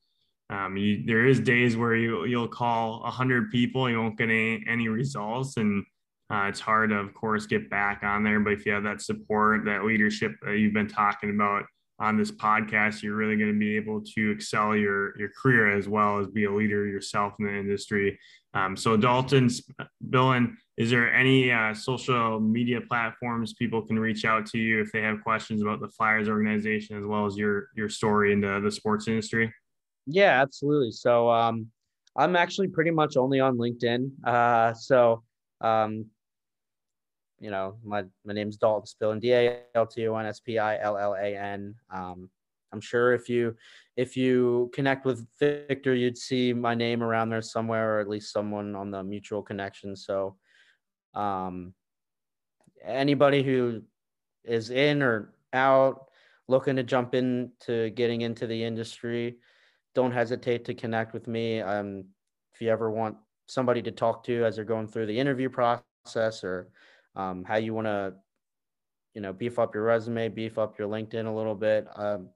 um, 0.53 0.77
you, 0.77 1.03
there 1.07 1.27
is 1.27 1.41
days 1.41 1.77
where 1.79 1.97
you 1.97 2.27
you'll 2.27 2.47
call 2.47 3.03
hundred 3.05 3.51
people, 3.51 3.89
you 3.89 3.99
won't 3.99 4.19
get 4.19 4.29
any, 4.29 4.63
any 4.69 4.89
results, 4.89 5.57
and 5.57 5.83
uh, 6.31 6.45
it's 6.49 6.61
hard 6.61 6.91
to, 6.91 6.97
of 6.97 7.15
course, 7.15 7.47
get 7.47 7.71
back 7.71 8.03
on 8.03 8.23
there. 8.23 8.39
But 8.39 8.53
if 8.53 8.67
you 8.67 8.73
have 8.73 8.85
that 8.85 9.01
support, 9.01 9.65
that 9.65 9.85
leadership 9.85 10.33
that 10.45 10.59
you've 10.59 10.75
been 10.75 10.89
talking 10.89 11.31
about 11.31 11.65
on 11.99 12.19
this 12.19 12.31
podcast, 12.31 13.03
you're 13.03 13.15
really 13.15 13.37
going 13.37 13.53
to 13.53 13.59
be 13.59 13.77
able 13.77 14.03
to 14.15 14.31
excel 14.31 14.77
your 14.77 15.19
your 15.19 15.31
career 15.31 15.75
as 15.75 15.89
well 15.89 16.19
as 16.19 16.27
be 16.29 16.45
a 16.45 16.53
leader 16.53 16.87
yourself 16.87 17.33
in 17.39 17.47
the 17.47 17.55
industry. 17.55 18.19
Um, 18.53 18.77
so, 18.77 18.95
Dalton 18.99 19.49
Spillan, 20.05 20.57
is 20.77 20.91
there 20.91 21.15
any 21.15 21.51
uh, 21.51 21.73
social 21.73 22.41
media 22.41 22.83
platforms 22.83 23.55
people 23.55 23.81
can 23.81 23.99
reach 23.99 24.27
out 24.27 24.45
to 24.47 24.59
you 24.59 24.83
if 24.83 24.93
they 24.93 25.01
have 25.01 25.23
questions 25.23 25.63
about 25.63 25.81
the 25.81 25.89
Flyers 25.89 26.29
organization 26.29 26.99
as 26.99 27.07
well 27.07 27.25
as 27.25 27.39
your 27.39 27.69
your 27.75 27.89
story 27.89 28.35
into 28.35 28.61
the 28.61 28.71
sports 28.71 29.09
industry? 29.09 29.51
Yeah, 30.07 30.41
absolutely. 30.43 30.93
So 30.93 31.31
um, 31.31 31.69
I'm 32.17 32.37
actually 32.37 32.69
pretty 32.69 32.91
much 32.91 33.17
only 33.17 33.41
on 33.41 33.57
LinkedIn. 33.57 34.11
Uh, 34.25 34.75
so 34.75 35.23
um, 35.61 36.07
you 37.41 37.51
know, 37.51 37.77
my 37.85 38.05
my 38.25 38.33
name's 38.33 38.57
Dalton 38.57 38.87
Spillan, 38.87 39.21
D 39.21 39.33
A 39.33 39.61
L 39.75 39.87
T 39.87 40.07
O 40.07 40.17
N 40.17 40.27
S 40.27 40.41
P 40.41 40.59
I 40.59 40.79
L 40.79 40.97
L 40.97 41.15
A 41.15 41.37
N. 41.37 41.75
Um, 41.91 42.31
I'm 42.73 42.81
sure 42.81 43.13
if 43.13 43.29
you 43.29 43.57
if 43.97 44.17
you 44.17 44.71
connect 44.75 45.05
with 45.05 45.27
Victor, 45.39 45.95
you'd 45.95 46.17
see 46.17 46.53
my 46.53 46.75
name 46.75 47.03
around 47.03 47.31
there 47.31 47.43
somewhere, 47.43 47.97
or 47.97 48.01
at 48.01 48.09
least 48.09 48.33
someone 48.33 48.75
on 48.77 48.91
the 48.91 49.03
mutual 49.03 49.43
connection. 49.43 49.97
So, 49.97 50.37
um, 51.15 51.75
anybody 52.85 53.43
who 53.43 53.83
is 54.45 54.71
in 54.71 55.03
or 55.03 55.35
out 55.53 56.07
looking 56.49 56.77
to 56.77 56.83
jump 56.83 57.15
into 57.15 57.91
getting 57.91 58.23
into 58.23 58.47
the 58.47 58.63
industry, 58.65 59.37
don't 59.95 60.13
hesitate 60.13 60.65
to 60.67 60.75
connect 60.75 61.13
with 61.13 61.29
me. 61.29 61.61
Um, 61.61 62.05
if 62.55 62.61
you 62.61 62.71
ever 62.71 62.91
want 62.91 63.17
somebody 63.47 63.83
to 63.83 63.91
talk 63.91 64.25
to 64.25 64.45
as 64.45 64.57
they're 64.57 64.65
going 64.65 64.89
through 64.89 65.07
the 65.07 65.19
interview 65.19 65.49
process 65.49 66.45
or 66.45 66.69
um, 67.17 67.45
how 67.45 67.57
you 67.57 67.75
want 67.75 67.87
to, 67.87 68.15
you 69.15 69.21
know, 69.21 69.33
beef 69.33 69.59
up 69.59 69.75
your 69.75 69.85
resume, 69.85 70.29
beef 70.29 70.59
up 70.59 70.79
your 70.79 70.89
LinkedIn 70.89 71.27
a 71.27 71.31
little 71.31 71.55
bit, 71.55 71.87
um, 71.97 72.29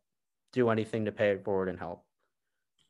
do 0.53 0.69
anything 0.71 1.07
to 1.07 1.13
pay 1.13 1.31
it 1.31 1.45
forward 1.45 1.69
and 1.69 1.79
help. 1.79 2.05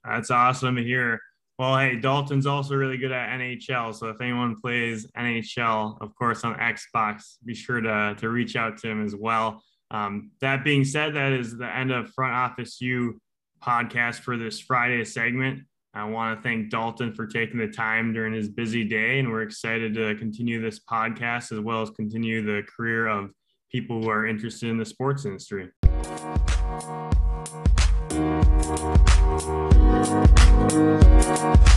That's 0.05 0.31
awesome 0.31 0.76
to 0.76 0.83
hear. 0.83 1.20
Well, 1.59 1.79
hey, 1.79 1.96
Dalton's 1.96 2.46
also 2.46 2.74
really 2.74 2.98
good 2.98 3.12
at 3.12 3.40
NHL. 3.40 3.94
So 3.94 4.09
if 4.09 4.20
anyone 4.20 4.61
plays 4.61 5.07
NHL, 5.16 5.96
of 6.00 6.14
course, 6.14 6.44
on 6.44 6.55
Xbox, 6.57 7.37
be 7.44 7.55
sure 7.55 7.81
to, 7.81 8.14
to 8.18 8.29
reach 8.29 8.57
out 8.57 8.76
to 8.79 8.90
him 8.90 9.05
as 9.05 9.16
well. 9.16 9.62
Um, 9.90 10.33
that 10.40 10.64
being 10.64 10.85
said, 10.85 11.14
that 11.14 11.33
is 11.33 11.57
the 11.57 11.74
end 11.74 11.92
of 11.92 12.11
Front 12.11 12.35
Office 12.35 12.81
U 12.81 13.18
podcast 13.66 14.20
for 14.20 14.37
this 14.37 14.61
Friday 14.61 15.05
segment. 15.05 15.62
I 15.94 16.05
want 16.05 16.38
to 16.38 16.42
thank 16.42 16.70
Dalton 16.70 17.14
for 17.14 17.26
taking 17.26 17.59
the 17.59 17.68
time 17.68 18.12
during 18.12 18.35
his 18.35 18.48
busy 18.48 18.85
day, 18.85 19.18
and 19.18 19.31
we're 19.31 19.42
excited 19.42 19.94
to 19.94 20.14
continue 20.16 20.61
this 20.61 20.79
podcast 20.79 21.52
as 21.52 21.61
well 21.61 21.83
as 21.83 21.90
continue 21.90 22.42
the 22.42 22.62
career 22.64 23.07
of 23.07 23.31
people 23.72 24.02
who 24.02 24.11
are 24.11 24.26
interested 24.26 24.68
in 24.68 24.79
the 24.79 24.85
sports 24.85 25.24
industry. 25.24 25.70
Thank 30.68 31.66
you. 31.66 31.75